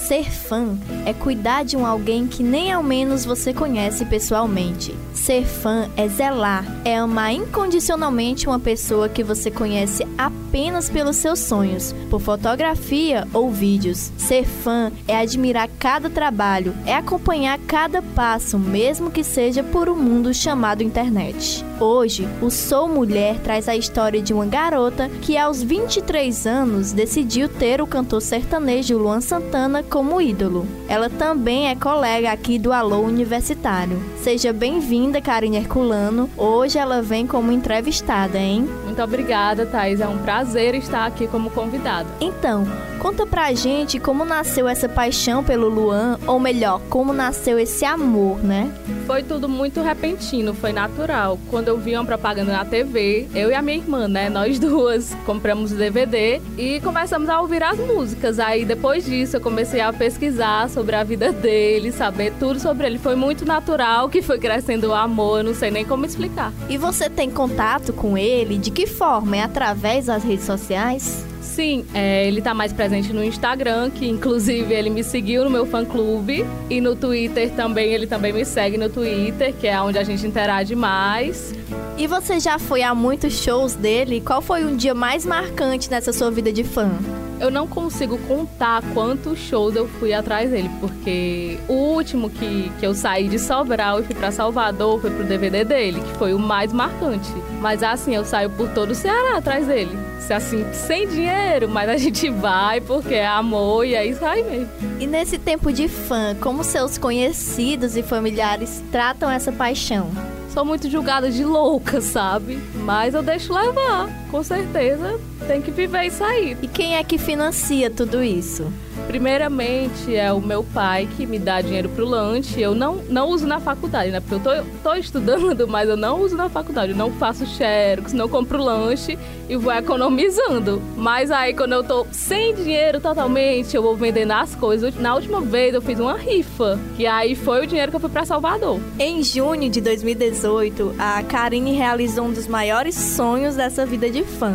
Ser 0.09 0.31
fã 0.31 0.75
é 1.05 1.13
cuidar 1.13 1.63
de 1.63 1.77
um 1.77 1.85
alguém 1.85 2.25
que 2.25 2.41
nem 2.41 2.71
ao 2.71 2.81
menos 2.81 3.25
você 3.25 3.53
conhece 3.53 4.03
pessoalmente. 4.05 4.95
Ser 5.13 5.45
fã 5.45 5.87
é 5.95 6.07
zelar, 6.07 6.65
é 6.83 6.97
amar 6.97 7.31
incondicionalmente 7.31 8.47
uma 8.47 8.59
pessoa 8.59 9.07
que 9.07 9.23
você 9.23 9.51
conhece 9.51 10.07
apenas 10.17 10.89
pelos 10.89 11.15
seus 11.17 11.37
sonhos, 11.37 11.93
por 12.09 12.19
fotografia 12.19 13.27
ou 13.31 13.51
vídeos. 13.51 14.11
Ser 14.17 14.45
fã 14.45 14.91
é 15.07 15.15
admirar 15.15 15.69
cada 15.77 16.09
trabalho, 16.09 16.73
é 16.87 16.95
acompanhar 16.95 17.59
cada 17.67 18.01
passo, 18.01 18.57
mesmo 18.57 19.11
que 19.11 19.23
seja 19.23 19.61
por 19.61 19.87
um 19.87 19.95
mundo 19.95 20.33
chamado 20.33 20.81
internet. 20.81 21.63
Hoje, 21.79 22.27
o 22.41 22.49
Sou 22.49 22.89
Mulher 22.89 23.39
traz 23.39 23.69
a 23.69 23.75
história 23.75 24.21
de 24.21 24.33
uma 24.33 24.45
garota 24.45 25.07
que 25.21 25.37
aos 25.37 25.63
23 25.63 26.45
anos 26.45 26.91
decidiu 26.91 27.47
ter 27.47 27.81
o 27.81 27.87
cantor 27.87 28.21
sertanejo 28.21 28.97
Luan 28.97 29.21
Santana 29.21 29.81
como 29.81 30.19
ídolo. 30.19 30.67
Ela 30.89 31.09
também 31.09 31.69
é 31.69 31.75
colega 31.75 32.33
aqui 32.33 32.59
do 32.59 32.73
Alô 32.73 32.99
Universitário. 32.99 33.97
Seja 34.17 34.51
bem-vinda, 34.51 35.21
Karine 35.21 35.55
Herculano. 35.55 36.29
Hoje 36.35 36.77
ela 36.77 37.01
vem 37.01 37.25
como 37.25 37.49
entrevistada, 37.49 38.37
hein? 38.37 38.67
Muito 38.83 39.01
obrigada, 39.01 39.65
Thais. 39.65 40.01
É 40.01 40.07
um 40.07 40.17
prazer 40.17 40.75
estar 40.75 41.05
aqui 41.05 41.27
como 41.27 41.49
convidada. 41.49 42.09
Então, 42.19 42.67
conta 42.99 43.25
pra 43.25 43.53
gente 43.53 43.97
como 43.97 44.25
nasceu 44.25 44.67
essa 44.67 44.89
paixão 44.89 45.41
pelo 45.43 45.69
Luan, 45.69 46.19
ou 46.27 46.39
melhor, 46.39 46.81
como 46.89 47.13
nasceu 47.13 47.57
esse 47.57 47.85
amor, 47.85 48.43
né? 48.43 48.71
Foi 49.07 49.23
tudo 49.23 49.47
muito 49.47 49.81
repentino, 49.81 50.53
foi 50.53 50.73
natural. 50.73 51.39
Quando 51.49 51.69
eu 51.69 51.77
vi 51.77 51.95
uma 51.95 52.05
propaganda 52.05 52.51
na 52.51 52.65
TV, 52.65 53.27
eu 53.33 53.49
e 53.49 53.53
a 53.53 53.61
minha 53.61 53.77
irmã, 53.77 54.07
né? 54.07 54.29
Nós 54.29 54.59
duas 54.59 55.15
compramos 55.25 55.71
o 55.71 55.75
DVD 55.75 56.41
e 56.57 56.81
começamos 56.81 57.29
a 57.29 57.39
ouvir 57.39 57.63
as 57.63 57.79
músicas. 57.79 58.37
Aí 58.37 58.65
depois 58.65 59.05
disso 59.05 59.37
eu 59.37 59.41
comecei 59.41 59.79
a 59.79 59.93
pesquisar 59.93 60.69
sobre 60.69 60.95
a 60.95 61.03
vida 61.03 61.31
dele, 61.31 61.91
saber 61.91 62.33
tudo 62.37 62.59
sobre 62.59 62.85
ele. 62.85 62.99
Foi 62.99 63.15
muito 63.15 63.45
natural 63.45 64.09
que 64.09 64.21
foi 64.21 64.37
crescendo 64.37 64.89
o 64.89 64.93
amor, 64.93 65.43
não 65.43 65.55
sei 65.55 65.71
nem 65.71 65.85
como 65.85 66.05
explicar. 66.05 66.51
E 66.69 66.77
você 66.77 67.09
tem 67.09 67.31
contato 67.31 67.93
com 67.93 68.17
ele? 68.17 68.57
De 68.57 68.69
que 68.69 68.85
forma? 68.85 69.37
É 69.37 69.41
através 69.41 70.07
das 70.07 70.23
redes 70.23 70.45
sociais? 70.45 71.25
Sim, 71.49 71.83
é, 71.95 72.27
ele 72.27 72.41
tá 72.41 72.53
mais 72.53 72.71
presente 72.71 73.11
no 73.11 73.23
Instagram, 73.23 73.89
que 73.89 74.07
inclusive 74.07 74.71
ele 74.71 74.89
me 74.89 75.03
seguiu 75.03 75.43
no 75.43 75.49
meu 75.49 75.65
fã 75.65 75.83
clube. 75.83 76.45
E 76.69 76.79
no 76.79 76.95
Twitter 76.95 77.49
também, 77.51 77.91
ele 77.91 78.05
também 78.05 78.31
me 78.31 78.45
segue 78.45 78.77
no 78.77 78.87
Twitter, 78.87 79.53
que 79.53 79.67
é 79.67 79.81
onde 79.81 79.97
a 79.97 80.03
gente 80.03 80.25
interage 80.25 80.75
mais. 80.75 81.53
E 81.97 82.05
você 82.07 82.39
já 82.39 82.59
foi 82.59 82.83
a 82.83 82.93
muitos 82.93 83.33
shows 83.33 83.73
dele? 83.73 84.21
Qual 84.21 84.41
foi 84.41 84.63
um 84.63 84.75
dia 84.75 84.93
mais 84.93 85.25
marcante 85.25 85.89
nessa 85.89 86.13
sua 86.13 86.29
vida 86.29 86.53
de 86.53 86.63
fã? 86.63 86.91
Eu 87.39 87.49
não 87.49 87.67
consigo 87.67 88.17
contar 88.27 88.83
quantos 88.93 89.39
shows 89.39 89.75
eu 89.75 89.87
fui 89.87 90.13
atrás 90.13 90.49
dele, 90.49 90.69
porque 90.79 91.57
o 91.67 91.73
último 91.73 92.29
que, 92.29 92.71
que 92.79 92.85
eu 92.85 92.93
saí 92.93 93.27
de 93.27 93.39
Sobral 93.39 94.01
e 94.01 94.03
fui 94.03 94.15
para 94.15 94.31
Salvador 94.31 94.99
foi 94.99 95.09
pro 95.09 95.23
DVD 95.23 95.63
dele, 95.63 96.01
que 96.01 96.17
foi 96.17 96.33
o 96.33 96.39
mais 96.39 96.73
marcante. 96.73 97.29
Mas 97.61 97.81
assim, 97.81 98.15
eu 98.15 98.25
saio 98.25 98.49
por 98.49 98.69
todo 98.69 98.91
o 98.91 98.95
Ceará 98.95 99.37
atrás 99.37 99.67
dele. 99.67 99.97
Assim, 100.29 100.63
sem 100.73 101.07
dinheiro, 101.07 101.67
mas 101.67 101.89
a 101.89 101.97
gente 101.97 102.29
vai 102.29 102.79
porque 102.79 103.15
é 103.15 103.25
amor 103.25 103.83
e 103.83 103.95
é 103.95 104.05
isso 104.05 104.23
aí 104.23 104.43
mesmo. 104.43 104.69
E 104.99 105.07
nesse 105.07 105.39
tempo 105.39 105.71
de 105.73 105.87
fã, 105.87 106.35
como 106.39 106.63
seus 106.63 106.99
conhecidos 106.99 107.97
e 107.97 108.03
familiares 108.03 108.83
tratam 108.91 109.31
essa 109.31 109.51
paixão? 109.51 110.11
sou 110.59 110.65
muito 110.65 110.89
julgada 110.89 111.31
de 111.31 111.45
louca, 111.45 112.01
sabe? 112.01 112.59
Mas 112.75 113.13
eu 113.13 113.21
deixo 113.21 113.53
levar, 113.53 114.09
com 114.29 114.43
certeza 114.43 115.19
tem 115.47 115.61
que 115.61 115.71
viver 115.71 116.05
isso 116.05 116.23
aí. 116.23 116.55
E 116.61 116.67
quem 116.67 116.95
é 116.95 117.03
que 117.03 117.17
financia 117.17 117.89
tudo 117.89 118.23
isso? 118.23 118.71
Primeiramente 119.07 120.15
é 120.15 120.31
o 120.31 120.39
meu 120.39 120.63
pai 120.63 121.09
que 121.17 121.25
me 121.25 121.39
dá 121.39 121.61
dinheiro 121.61 121.89
pro 121.89 122.05
lanche. 122.05 122.61
Eu 122.61 122.75
não, 122.75 122.97
não 123.09 123.29
uso 123.29 123.47
na 123.47 123.59
faculdade, 123.59 124.11
né? 124.11 124.19
Porque 124.19 124.35
eu 124.35 124.39
tô, 124.39 124.63
tô 124.83 124.93
estudando, 124.93 125.65
mas 125.67 125.89
eu 125.89 125.97
não 125.97 126.21
uso 126.21 126.35
na 126.35 126.49
faculdade. 126.49 126.91
Eu 126.91 126.97
não 126.97 127.11
faço 127.13 127.45
xerox, 127.45 128.13
não 128.13 128.29
compro 128.29 128.61
lanche 128.61 129.17
e 129.49 129.55
vou 129.55 129.73
economizando. 129.73 130.79
Mas 130.95 131.31
aí 131.31 131.55
quando 131.55 131.73
eu 131.73 131.83
tô 131.83 132.05
sem 132.11 132.53
dinheiro 132.53 132.99
totalmente, 132.99 133.75
eu 133.75 133.81
vou 133.81 133.95
vendendo 133.95 134.31
as 134.31 134.53
coisas. 134.53 134.93
Na 134.95 135.15
última 135.15 135.41
vez 135.41 135.73
eu 135.73 135.81
fiz 135.81 135.99
uma 135.99 136.15
rifa, 136.15 136.79
que 136.95 137.07
aí 137.07 137.33
foi 137.35 137.63
o 137.63 137.67
dinheiro 137.67 137.91
que 137.91 137.95
eu 137.95 138.01
fui 138.01 138.09
para 138.09 138.25
Salvador. 138.25 138.79
Em 138.99 139.23
junho 139.23 139.69
de 139.69 139.81
2018, 139.81 140.95
a 140.99 141.23
Karine 141.23 141.73
realizou 141.73 142.25
um 142.25 142.31
dos 142.31 142.47
maiores 142.47 142.93
sonhos 142.93 143.55
dessa 143.55 143.85
vida 143.85 144.09
de 144.09 144.18
fã 144.23 144.53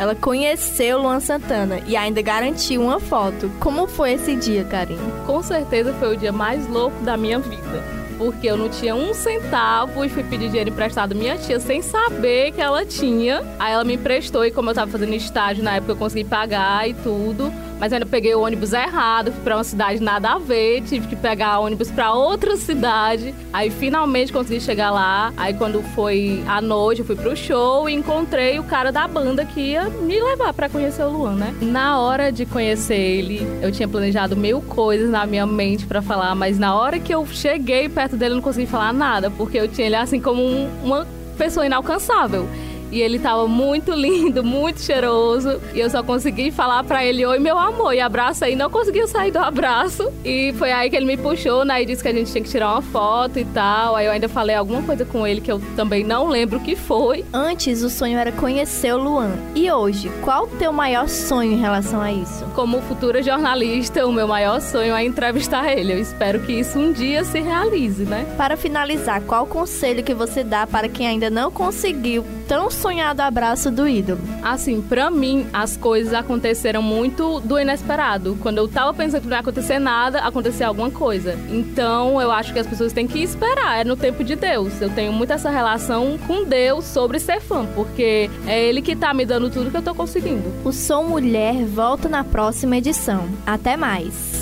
ela 0.00 0.14
conheceu 0.14 1.02
Luan 1.02 1.20
Santana 1.20 1.78
e 1.86 1.94
ainda 1.94 2.22
garantiu 2.22 2.80
uma 2.80 2.98
foto. 2.98 3.50
Como 3.60 3.86
foi 3.86 4.12
esse 4.12 4.34
dia, 4.34 4.64
Karine? 4.64 4.98
Com 5.26 5.42
certeza 5.42 5.92
foi 5.92 6.14
o 6.14 6.16
dia 6.16 6.32
mais 6.32 6.66
louco 6.66 7.04
da 7.04 7.18
minha 7.18 7.38
vida 7.38 8.00
porque 8.20 8.46
eu 8.46 8.56
não 8.56 8.68
tinha 8.68 8.94
um 8.94 9.14
centavo 9.14 10.04
e 10.04 10.08
fui 10.10 10.22
pedir 10.22 10.48
dinheiro 10.48 10.68
emprestado 10.68 11.14
minha 11.14 11.38
tia 11.38 11.58
sem 11.58 11.80
saber 11.80 12.52
que 12.52 12.60
ela 12.60 12.84
tinha. 12.84 13.42
Aí 13.58 13.72
ela 13.72 13.82
me 13.82 13.94
emprestou 13.94 14.44
e 14.44 14.50
como 14.50 14.68
eu 14.68 14.74
tava 14.74 14.90
fazendo 14.90 15.14
estágio 15.14 15.64
na 15.64 15.76
época 15.76 15.92
eu 15.92 15.96
consegui 15.96 16.28
pagar 16.28 16.86
e 16.86 16.92
tudo. 16.92 17.50
Mas 17.80 17.94
ainda 17.94 18.04
peguei 18.04 18.34
o 18.34 18.42
ônibus 18.42 18.74
errado, 18.74 19.32
fui 19.32 19.42
pra 19.42 19.56
uma 19.56 19.64
cidade 19.64 20.02
nada 20.02 20.32
a 20.32 20.38
ver, 20.38 20.82
tive 20.82 21.08
que 21.08 21.16
pegar 21.16 21.60
ônibus 21.60 21.90
pra 21.90 22.12
outra 22.12 22.54
cidade. 22.58 23.34
Aí 23.50 23.70
finalmente 23.70 24.30
consegui 24.32 24.60
chegar 24.60 24.90
lá. 24.90 25.32
Aí 25.34 25.54
quando 25.54 25.82
foi 25.94 26.44
à 26.46 26.60
noite, 26.60 27.00
eu 27.00 27.06
fui 27.06 27.16
pro 27.16 27.34
show 27.34 27.88
e 27.88 27.94
encontrei 27.94 28.58
o 28.58 28.64
cara 28.64 28.92
da 28.92 29.08
banda 29.08 29.46
que 29.46 29.60
ia 29.60 29.88
me 29.88 30.20
levar 30.20 30.52
para 30.52 30.68
conhecer 30.68 31.02
o 31.04 31.08
Luan, 31.08 31.36
né? 31.36 31.54
Na 31.62 31.98
hora 31.98 32.30
de 32.30 32.44
conhecer 32.44 32.98
ele, 32.98 33.40
eu 33.62 33.72
tinha 33.72 33.88
planejado 33.88 34.36
mil 34.36 34.60
coisas 34.60 35.08
na 35.08 35.24
minha 35.24 35.46
mente 35.46 35.86
para 35.86 36.02
falar, 36.02 36.34
mas 36.34 36.58
na 36.58 36.74
hora 36.74 36.98
que 36.98 37.14
eu 37.14 37.26
cheguei 37.26 37.88
perto 37.88 38.14
dele, 38.14 38.32
eu 38.32 38.36
não 38.36 38.42
consegui 38.42 38.66
falar 38.66 38.92
nada, 38.92 39.30
porque 39.30 39.58
eu 39.58 39.66
tinha 39.66 39.86
ele 39.86 39.96
assim 39.96 40.20
como 40.20 40.42
um, 40.42 40.68
uma 40.84 41.06
pessoa 41.38 41.64
inalcançável. 41.64 42.46
E 42.90 43.00
ele 43.00 43.18
tava 43.18 43.46
muito 43.46 43.92
lindo, 43.92 44.42
muito 44.42 44.80
cheiroso. 44.80 45.60
E 45.74 45.80
eu 45.80 45.88
só 45.88 46.02
consegui 46.02 46.50
falar 46.50 46.82
para 46.84 47.04
ele: 47.04 47.24
Oi, 47.24 47.38
meu 47.38 47.58
amor. 47.58 47.94
E 47.94 48.00
abraço 48.00 48.44
aí. 48.44 48.56
Não 48.56 48.70
conseguiu 48.70 49.06
sair 49.06 49.30
do 49.30 49.38
abraço. 49.38 50.10
E 50.24 50.52
foi 50.58 50.72
aí 50.72 50.90
que 50.90 50.96
ele 50.96 51.06
me 51.06 51.16
puxou, 51.16 51.64
né? 51.64 51.82
E 51.82 51.86
disse 51.86 52.02
que 52.02 52.08
a 52.08 52.12
gente 52.12 52.30
tinha 52.30 52.42
que 52.42 52.50
tirar 52.50 52.72
uma 52.72 52.82
foto 52.82 53.38
e 53.38 53.44
tal. 53.44 53.96
Aí 53.96 54.06
eu 54.06 54.12
ainda 54.12 54.28
falei 54.28 54.56
alguma 54.56 54.82
coisa 54.82 55.04
com 55.04 55.26
ele 55.26 55.40
que 55.40 55.50
eu 55.50 55.60
também 55.76 56.04
não 56.04 56.28
lembro 56.28 56.58
o 56.58 56.62
que 56.62 56.74
foi. 56.74 57.24
Antes, 57.32 57.82
o 57.82 57.90
sonho 57.90 58.18
era 58.18 58.32
conhecer 58.32 58.92
o 58.92 58.98
Luan. 58.98 59.32
E 59.54 59.70
hoje, 59.70 60.10
qual 60.22 60.44
o 60.44 60.48
teu 60.48 60.72
maior 60.72 61.08
sonho 61.08 61.52
em 61.52 61.60
relação 61.60 62.00
a 62.00 62.12
isso? 62.12 62.44
Como 62.54 62.80
futura 62.82 63.22
jornalista, 63.22 64.06
o 64.06 64.12
meu 64.12 64.26
maior 64.26 64.60
sonho 64.60 64.94
é 64.94 65.04
entrevistar 65.04 65.72
ele. 65.72 65.92
Eu 65.92 65.98
espero 66.00 66.40
que 66.40 66.52
isso 66.52 66.78
um 66.78 66.92
dia 66.92 67.24
se 67.24 67.40
realize, 67.40 68.04
né? 68.04 68.26
Para 68.36 68.56
finalizar, 68.56 69.20
qual 69.22 69.44
o 69.44 69.46
conselho 69.46 70.02
que 70.02 70.14
você 70.14 70.42
dá 70.42 70.66
para 70.66 70.88
quem 70.88 71.06
ainda 71.06 71.30
não 71.30 71.50
conseguiu 71.50 72.24
tão 72.50 72.68
sonhado 72.68 73.22
abraço 73.22 73.70
do 73.70 73.86
ídolo? 73.86 74.20
Assim, 74.42 74.82
para 74.82 75.08
mim, 75.08 75.46
as 75.52 75.76
coisas 75.76 76.12
aconteceram 76.12 76.82
muito 76.82 77.38
do 77.38 77.56
inesperado. 77.56 78.36
Quando 78.42 78.58
eu 78.58 78.66
tava 78.66 78.92
pensando 78.92 79.20
que 79.22 79.28
não 79.28 79.36
ia 79.36 79.40
acontecer 79.40 79.78
nada, 79.78 80.18
aconteceu 80.18 80.66
alguma 80.66 80.90
coisa. 80.90 81.38
Então, 81.48 82.20
eu 82.20 82.32
acho 82.32 82.52
que 82.52 82.58
as 82.58 82.66
pessoas 82.66 82.92
têm 82.92 83.06
que 83.06 83.22
esperar, 83.22 83.82
é 83.82 83.84
no 83.84 83.94
tempo 83.94 84.24
de 84.24 84.34
Deus. 84.34 84.82
Eu 84.82 84.90
tenho 84.90 85.12
muito 85.12 85.32
essa 85.32 85.48
relação 85.48 86.18
com 86.26 86.42
Deus 86.42 86.86
sobre 86.86 87.20
ser 87.20 87.40
fã, 87.40 87.64
porque 87.66 88.28
é 88.44 88.60
Ele 88.64 88.82
que 88.82 88.96
tá 88.96 89.14
me 89.14 89.24
dando 89.24 89.48
tudo 89.48 89.70
que 89.70 89.76
eu 89.76 89.82
tô 89.82 89.94
conseguindo. 89.94 90.52
O 90.64 90.72
Sou 90.72 91.04
Mulher 91.04 91.64
volta 91.64 92.08
na 92.08 92.24
próxima 92.24 92.76
edição. 92.76 93.28
Até 93.46 93.76
mais! 93.76 94.39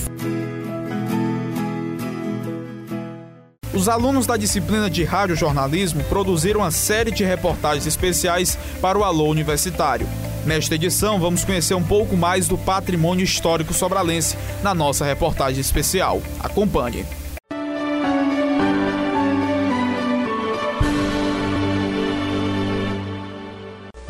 Os 3.79 3.89
alunos 3.89 4.27
da 4.27 4.37
disciplina 4.37 4.91
de 4.91 5.05
radiojornalismo 5.05 6.03
produziram 6.09 6.63
uma 6.63 6.71
série 6.73 7.13
de 7.13 7.23
reportagens 7.23 7.87
especiais 7.87 8.59
para 8.81 8.99
o 8.99 9.05
Alô 9.05 9.31
Universitário. 9.31 10.05
Nesta 10.45 10.75
edição, 10.75 11.21
vamos 11.21 11.45
conhecer 11.45 11.75
um 11.75 11.83
pouco 11.85 12.17
mais 12.17 12.49
do 12.49 12.59
patrimônio 12.59 13.23
histórico 13.23 13.73
sobralense 13.73 14.37
na 14.65 14.75
nossa 14.75 15.05
reportagem 15.05 15.61
especial. 15.61 16.21
Acompanhe. 16.41 17.07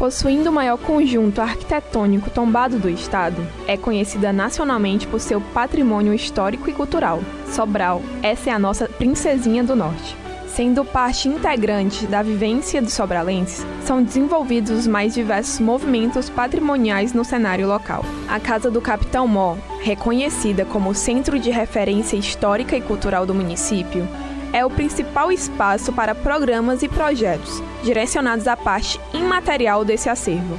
Possuindo 0.08 0.48
o 0.48 0.52
maior 0.54 0.78
conjunto 0.78 1.38
arquitetônico 1.38 2.30
tombado 2.30 2.78
do 2.78 2.88
estado, 2.88 3.46
é 3.66 3.76
conhecida 3.76 4.32
nacionalmente 4.32 5.06
por 5.06 5.20
seu 5.20 5.38
patrimônio 5.38 6.14
histórico 6.14 6.70
e 6.70 6.72
cultural. 6.72 7.20
Sobral, 7.46 8.00
essa 8.22 8.48
é 8.48 8.52
a 8.54 8.58
nossa 8.58 8.88
princesinha 8.88 9.62
do 9.62 9.76
norte. 9.76 10.16
Sendo 10.46 10.82
parte 10.82 11.28
integrante 11.28 12.06
da 12.06 12.22
vivência 12.22 12.80
dos 12.80 12.94
sobralenses, 12.94 13.66
são 13.84 14.02
desenvolvidos 14.02 14.70
os 14.70 14.86
mais 14.86 15.12
diversos 15.12 15.60
movimentos 15.60 16.30
patrimoniais 16.30 17.12
no 17.12 17.22
cenário 17.22 17.68
local. 17.68 18.02
A 18.30 18.40
Casa 18.40 18.70
do 18.70 18.80
Capitão 18.80 19.28
Mó, 19.28 19.58
reconhecida 19.82 20.64
como 20.64 20.94
centro 20.94 21.38
de 21.38 21.50
referência 21.50 22.16
histórica 22.16 22.74
e 22.74 22.80
cultural 22.80 23.26
do 23.26 23.34
município, 23.34 24.08
é 24.54 24.64
o 24.64 24.70
principal 24.70 25.30
espaço 25.30 25.92
para 25.92 26.14
programas 26.14 26.82
e 26.82 26.88
projetos 26.88 27.62
direcionados 27.82 28.46
à 28.46 28.56
parte 28.56 29.00
imaterial 29.12 29.84
desse 29.84 30.08
acervo. 30.08 30.58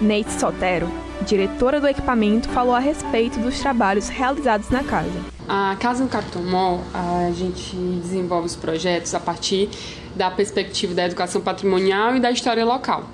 Neite 0.00 0.32
Sotero, 0.32 0.88
diretora 1.26 1.80
do 1.80 1.88
equipamento, 1.88 2.48
falou 2.50 2.74
a 2.74 2.78
respeito 2.78 3.38
dos 3.40 3.58
trabalhos 3.58 4.08
realizados 4.08 4.70
na 4.70 4.84
casa. 4.84 5.38
A 5.48 5.76
Casa 5.80 6.04
do 6.04 6.10
Capitão 6.10 6.42
Mall, 6.42 6.82
a 6.92 7.30
gente 7.32 7.74
desenvolve 7.74 8.46
os 8.46 8.54
projetos 8.54 9.14
a 9.14 9.20
partir 9.20 9.70
da 10.14 10.30
perspectiva 10.30 10.94
da 10.94 11.06
educação 11.06 11.40
patrimonial 11.40 12.16
e 12.16 12.20
da 12.20 12.30
história 12.30 12.64
local. 12.64 13.04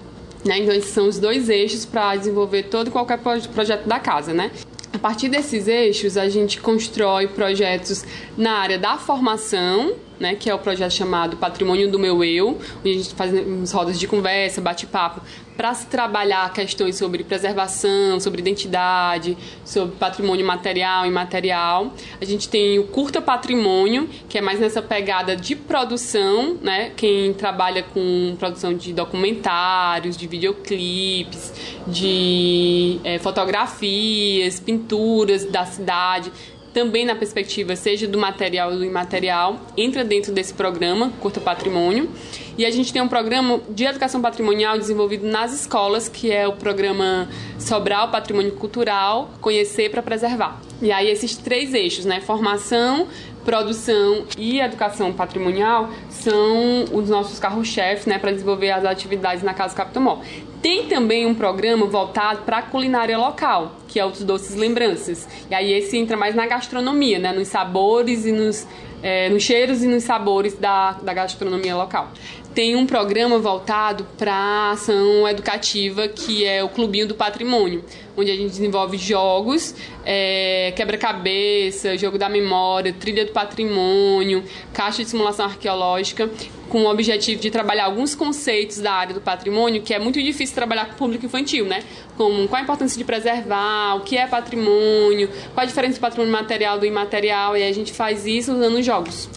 Né? 0.45 0.59
Então, 0.59 0.75
esses 0.75 0.90
são 0.90 1.09
os 1.09 1.19
dois 1.19 1.49
eixos 1.49 1.87
para 1.87 2.14
desenvolver 2.17 2.64
todo 2.64 2.88
e 2.88 2.90
qualquer 2.90 3.19
projeto 3.19 3.87
da 3.87 3.99
casa. 3.99 4.35
Né? 4.35 4.51
A 4.94 4.98
partir 4.98 5.28
desses 5.28 5.66
eixos, 5.66 6.16
a 6.16 6.28
gente 6.28 6.61
constrói 6.61 7.26
projetos 7.26 8.04
na 8.38 8.52
área 8.52 8.78
da 8.78 8.96
formação, 8.96 9.96
né, 10.20 10.37
que 10.37 10.48
é 10.48 10.54
o 10.54 10.59
projeto 10.59 10.92
chamado 10.92 11.37
Patrimônio 11.37 11.90
do 11.90 11.98
Meu 11.98 12.22
Eu, 12.22 12.61
onde 12.78 12.90
a 12.90 12.92
gente 12.92 13.12
faz 13.12 13.72
rodas 13.72 13.98
de 13.98 14.07
conversa, 14.07 14.61
bate-papo, 14.61 15.20
para 15.57 15.73
se 15.75 15.87
trabalhar 15.87 16.53
questões 16.53 16.97
sobre 16.97 17.23
preservação, 17.25 18.19
sobre 18.19 18.40
identidade, 18.40 19.37
sobre 19.64 19.97
patrimônio 19.97 20.45
material 20.45 21.05
e 21.05 21.09
imaterial. 21.09 21.93
A 22.21 22.25
gente 22.25 22.49
tem 22.49 22.79
o 22.79 22.85
Curta 22.85 23.23
Patrimônio, 23.23 24.09
que 24.29 24.38
é 24.38 24.40
mais 24.40 24.59
nessa 24.59 24.83
pegada 24.83 25.37
de 25.37 25.55
produção, 25.55 26.59
né, 26.61 26.90
quem 26.97 27.33
trabalha 27.33 27.83
com 27.83 28.37
produção 28.38 28.75
de 28.75 28.93
documentários, 28.93 30.17
de 30.17 30.27
videoclipes, 30.27 31.53
de 31.87 32.99
é, 33.05 33.19
fotografias, 33.19 34.59
pinturas 34.59 35.45
da 35.45 35.64
cidade, 35.64 36.33
também 36.75 37.05
na 37.07 37.14
perspectiva 37.14 37.77
seja 37.77 38.09
do 38.09 38.19
material 38.19 38.73
ou 38.73 38.79
do 38.79 38.85
imaterial, 38.85 39.61
entra 39.77 40.05
dentro 40.05 40.33
desse 40.33 40.53
programa 40.53 41.12
Curta 41.21 41.40
Patrimônio. 41.40 42.11
E 42.57 42.64
a 42.64 42.71
gente 42.71 42.93
tem 42.93 43.03
um 43.03 43.09
programa 43.09 43.61
de 43.69 43.85
educação 43.85 44.21
patrimonial 44.21 44.79
desenvolvido 44.79 45.27
nas 45.27 45.53
escolas, 45.53 46.09
que 46.09 46.31
é 46.31 46.47
o 46.47 46.53
programa 46.53 47.29
Sobral 47.59 48.11
Patrimônio 48.11 48.53
Cultural, 48.53 49.31
Conhecer 49.40 49.90
para 49.90 50.01
Preservar. 50.01 50.61
E 50.81 50.93
aí 50.93 51.11
esses 51.11 51.37
três 51.37 51.75
eixos, 51.75 52.05
né, 52.05 52.21
formação, 52.21 53.09
produção 53.45 54.25
e 54.38 54.61
educação 54.61 55.12
patrimonial 55.12 55.90
são 56.09 56.85
os 56.93 57.09
nossos 57.09 57.40
carros-chefes 57.40 58.07
né, 58.07 58.19
para 58.19 58.31
desenvolver 58.31 58.71
as 58.71 58.85
atividades 58.85 59.43
na 59.43 59.53
Casa 59.53 59.75
Capitão 59.75 60.03
Mó. 60.03 60.21
Tem 60.62 60.87
também 60.87 61.27
um 61.27 61.35
programa 61.35 61.87
voltado 61.87 62.43
para 62.43 62.59
a 62.59 62.62
culinária 62.62 63.19
local, 63.19 63.73
que 63.88 63.99
é 63.99 64.07
os 64.07 64.23
doces 64.23 64.55
lembranças. 64.55 65.29
E 65.51 65.55
aí 65.55 65.73
esse 65.73 65.97
entra 65.99 66.17
mais 66.17 66.35
na 66.35 66.47
gastronomia, 66.47 67.19
né, 67.19 67.33
nos 67.33 67.49
sabores 67.49 68.25
e 68.25 68.33
nos, 68.33 68.67
é, 69.03 69.29
nos 69.29 69.43
cheiros 69.43 69.83
e 69.83 69.88
nos 69.88 70.05
sabores 70.05 70.55
da, 70.55 70.93
da 70.93 71.12
gastronomia 71.12 71.77
local 71.77 72.11
tem 72.55 72.77
um 72.77 72.87
programa 72.87 73.38
voltado 73.38 74.07
para 74.17 74.71
ação 74.71 75.29
educativa 75.29 76.07
que 76.07 76.45
é 76.45 76.62
o 76.62 76.69
Clubinho 76.69 77.09
do 77.09 77.14
Patrimônio, 77.14 77.85
onde 78.17 78.31
a 78.31 78.37
gente 78.37 78.51
desenvolve 78.51 78.97
jogos, 78.97 79.75
é, 80.07 80.73
quebra-cabeça, 80.77 81.99
jogo 81.99 82.17
da 82.17 82.29
memória, 82.29 82.93
trilha 82.93 83.25
do 83.25 83.33
patrimônio, 83.33 84.45
caixa 84.73 85.03
de 85.03 85.11
simulação 85.11 85.47
arqueológica, 85.47 86.31
com 86.69 86.85
o 86.85 86.90
objetivo 86.90 87.43
de 87.43 87.51
trabalhar 87.51 87.87
alguns 87.87 88.14
conceitos 88.14 88.79
da 88.79 88.93
área 88.93 89.14
do 89.14 89.21
patrimônio 89.21 89.83
que 89.83 89.93
é 89.93 89.99
muito 89.99 90.23
difícil 90.23 90.55
trabalhar 90.55 90.87
com 90.87 90.93
o 90.93 90.97
público 90.97 91.27
infantil, 91.27 91.67
né? 91.67 91.83
Como 92.17 92.47
qual 92.47 92.61
a 92.61 92.62
importância 92.62 92.97
de 92.97 93.05
preservar, 93.05 93.97
o 93.97 94.01
que 94.01 94.17
é 94.17 94.29
patrimônio, 94.29 95.29
qual 95.53 95.64
a 95.64 95.67
diferença 95.67 95.99
do 95.99 96.01
patrimônio 96.01 96.33
material 96.33 96.79
do 96.79 96.87
imaterial, 96.87 97.57
e 97.57 97.64
a 97.64 97.73
gente 97.73 97.93
faz 97.93 98.25
isso 98.25 98.53
usando 98.53 98.81
jogos. 98.81 99.29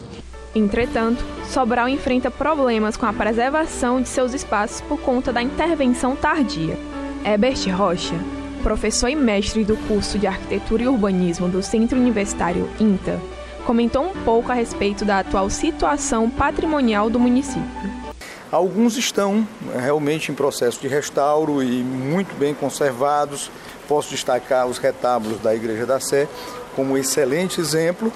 Entretanto, 0.58 1.24
Sobral 1.48 1.88
enfrenta 1.88 2.32
problemas 2.32 2.98
com 2.98 3.06
a 3.06 3.14
preservação 3.14 4.02
de 4.02 4.10
seus 4.10 4.34
espaços 4.34 4.82
por 4.82 5.00
conta 5.00 5.32
da 5.32 5.40
intervenção 5.40 6.16
tardia. 6.16 6.78
Herbert 7.24 7.70
Rocha, 7.76 8.16
professor 8.64 9.08
e 9.08 9.16
mestre 9.16 9.64
do 9.64 9.78
curso 9.88 10.18
de 10.18 10.26
Arquitetura 10.26 10.84
e 10.84 10.88
Urbanismo 10.88 11.48
do 11.48 11.62
Centro 11.62 12.00
Universitário 12.00 12.68
INTA, 12.80 13.20
comentou 13.66 14.04
um 14.04 14.14
pouco 14.24 14.52
a 14.52 14.56
respeito 14.56 15.06
da 15.06 15.20
atual 15.20 15.48
situação 15.50 16.28
patrimonial 16.28 17.08
do 17.08 17.20
município. 17.20 17.62
Alguns 18.52 18.98
estão 18.98 19.48
realmente 19.80 20.32
em 20.32 20.36
processo 20.36 20.82
de 20.82 20.88
restauro 20.88 21.62
e 21.62 21.84
muito 21.84 22.34
bem 22.36 22.56
conservados. 22.56 23.52
Posso 23.88 24.10
destacar 24.10 24.66
os 24.66 24.80
retábulos 24.80 25.40
da 25.40 25.54
Igreja 25.54 25.86
da 25.86 26.00
Sé 26.00 26.28
como 26.76 26.98
excelente 26.98 27.62
exemplo. 27.62 28.12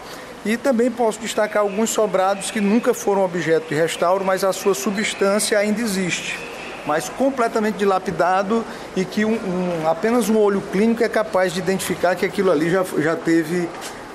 E 0.46 0.58
também 0.58 0.90
posso 0.90 1.20
destacar 1.20 1.62
alguns 1.62 1.92
sobrados 1.92 2.50
que 2.50 2.60
nunca 2.60 2.94
foram 2.94 3.24
objeto 3.24 3.70
de 3.70 3.76
restauro, 3.76 4.26
mas 4.26 4.44
a 4.44 4.52
sua 4.52 4.74
substância 4.74 5.58
ainda 5.58 5.80
existe, 5.82 6.40
mas 6.86 7.10
completamente 7.10 7.78
dilapidado 7.78 8.66
e 8.96 9.06
que 9.06 9.24
um, 9.24 9.34
um, 9.34 9.88
apenas 9.88 10.30
um 10.30 10.38
olho 10.38 10.62
clínico 10.72 11.04
é 11.04 11.10
capaz 11.10 11.54
de 11.54 11.60
identificar 11.60 12.16
que 12.16 12.26
aquilo 12.26 12.52
ali 12.52 12.72
já, 12.72 12.84
já 12.98 13.16
teve 13.16 13.70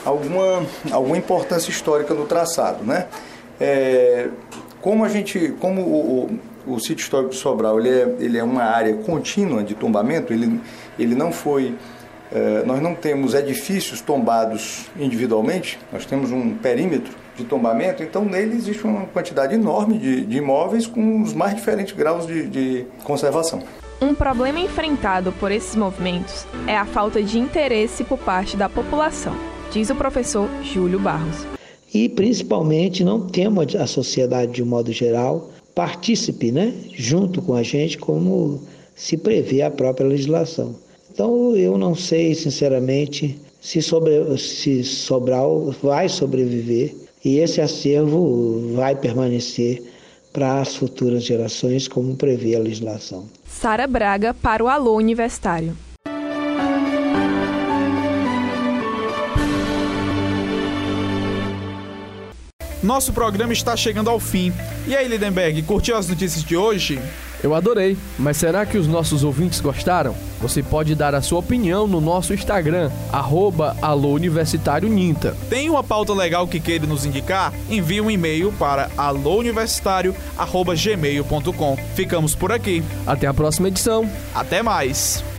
alguma, 0.05 0.67
alguma 0.91 1.17
importância 1.17 1.71
histórica 1.71 2.13
no 2.13 2.27
traçado, 2.27 2.83
né? 2.83 3.07
É, 3.61 4.29
como 4.81 5.05
a 5.05 5.09
gente, 5.09 5.55
como 5.61 5.81
o, 5.81 6.39
o, 6.67 6.75
o 6.75 6.81
sítio 6.81 7.03
histórico 7.03 7.33
de 7.33 7.39
Sobral 7.39 7.79
ele 7.79 7.89
é, 7.89 8.17
ele 8.19 8.39
é 8.39 8.45
uma 8.45 8.65
área 8.65 8.95
contínua 8.95 9.63
de 9.63 9.75
tombamento, 9.75 10.33
ele, 10.33 10.61
ele 10.99 11.15
não 11.15 11.31
foi 11.31 11.75
nós 12.67 12.81
não 12.81 12.95
temos 12.95 13.35
edifícios 13.35 14.01
tombados 14.01 14.87
individualmente, 14.99 15.79
nós 15.93 16.05
temos 16.05 16.31
um 16.31 16.57
perímetro 16.57 17.13
de 17.37 17.45
tombamento, 17.45 18.03
então 18.03 18.25
nele 18.25 18.57
existe 18.57 18.85
uma 18.85 19.07
quantidade 19.07 19.55
enorme 19.55 19.99
de, 19.99 20.25
de 20.25 20.39
imóveis 20.39 20.87
com 20.87 21.23
os 21.23 21.33
mais 21.35 21.55
diferentes 21.55 21.95
graus 21.95 22.27
de, 22.27 22.47
de 22.47 22.87
conservação. 23.05 23.63
Um 24.01 24.15
problema 24.15 24.59
enfrentado 24.59 25.33
por 25.33 25.51
esses 25.51 25.75
movimentos 25.75 26.47
é 26.67 26.77
a 26.77 26.85
falta 26.85 27.23
de 27.23 27.39
interesse 27.39 28.05
por 28.05 28.19
parte 28.19 28.57
da 28.57 28.69
população, 28.69 29.35
diz 29.73 29.89
o 29.91 29.95
professor 29.95 30.49
Júlio 30.63 30.99
Barros. 30.99 31.47
E 31.93 32.09
principalmente 32.09 33.05
não 33.05 33.27
temos 33.27 33.75
a 33.75 33.87
sociedade 33.87 34.53
de 34.53 34.63
um 34.63 34.67
modo 34.67 34.93
geral 34.93 35.51
partícipe, 35.75 36.51
né, 36.51 36.73
junto 36.95 37.41
com 37.43 37.55
a 37.55 37.63
gente, 37.63 37.99
como 37.99 38.63
se 38.95 39.17
prevê 39.17 39.63
a 39.63 39.71
própria 39.71 40.07
legislação. 40.07 40.75
Então 41.17 41.57
eu 41.57 41.79
não 41.79 41.95
sei, 41.95 42.35
sinceramente, 42.35 43.41
se, 43.59 43.81
sobre, 43.81 44.37
se 44.37 44.85
Sobral 44.85 45.75
vai 45.83 46.11
sobreviver 46.11 46.95
e 47.25 47.39
esse 47.39 47.59
acervo 47.59 48.75
vai 48.75 48.95
permanecer 48.95 49.83
para 50.31 50.61
as 50.61 50.77
futuras 50.77 51.25
gerações, 51.25 51.89
como 51.89 52.15
prevê 52.17 52.55
a 52.55 52.59
legislação. 52.59 53.25
Sara 53.49 53.87
Braga 53.87 54.35
para 54.35 54.63
o 54.63 54.69
Alô 54.69 54.95
Universitário. 54.95 55.75
Nosso 62.83 63.15
programa 63.15 63.55
está 63.55 63.75
chegando 63.75 64.11
ao 64.11 64.21
fim. 64.21 64.53
E 64.87 64.95
aí, 64.95 65.09
Lidenberg, 65.09 65.63
curtiu 65.63 65.97
as 65.97 66.07
notícias 66.09 66.45
de 66.45 66.59
hoje? 66.59 67.01
Eu 67.43 67.55
adorei, 67.55 67.97
mas 68.19 68.37
será 68.37 68.67
que 68.67 68.79
os 68.79 68.87
nossos 68.87 69.25
ouvintes 69.25 69.61
gostaram? 69.61 70.15
Você 70.41 70.63
pode 70.63 70.95
dar 70.95 71.15
a 71.15 71.23
sua 71.23 71.41
opinião 71.41 71.87
no 71.87 71.99
nosso 72.01 72.35
Instagram, 72.35 72.91
arroba 73.13 73.77
Ninta. 74.83 75.37
Tem 75.49 75.71
uma 75.71 75.83
pauta 75.83 76.13
legal 76.13 76.47
que 76.49 76.61
queira 76.61 76.87
nos 76.87 77.05
indicar? 77.05 77.53
Envie 77.69 78.01
um 78.01 78.09
e-mail 78.11 78.53
para 78.53 78.89
alouniversitário.gmail.com. 78.97 81.77
Ficamos 81.95 82.35
por 82.35 82.51
aqui. 82.53 82.83
Até 83.07 83.27
a 83.27 83.35
próxima 83.35 83.69
edição. 83.69 84.09
Até 84.35 84.63
mais. 84.63 85.36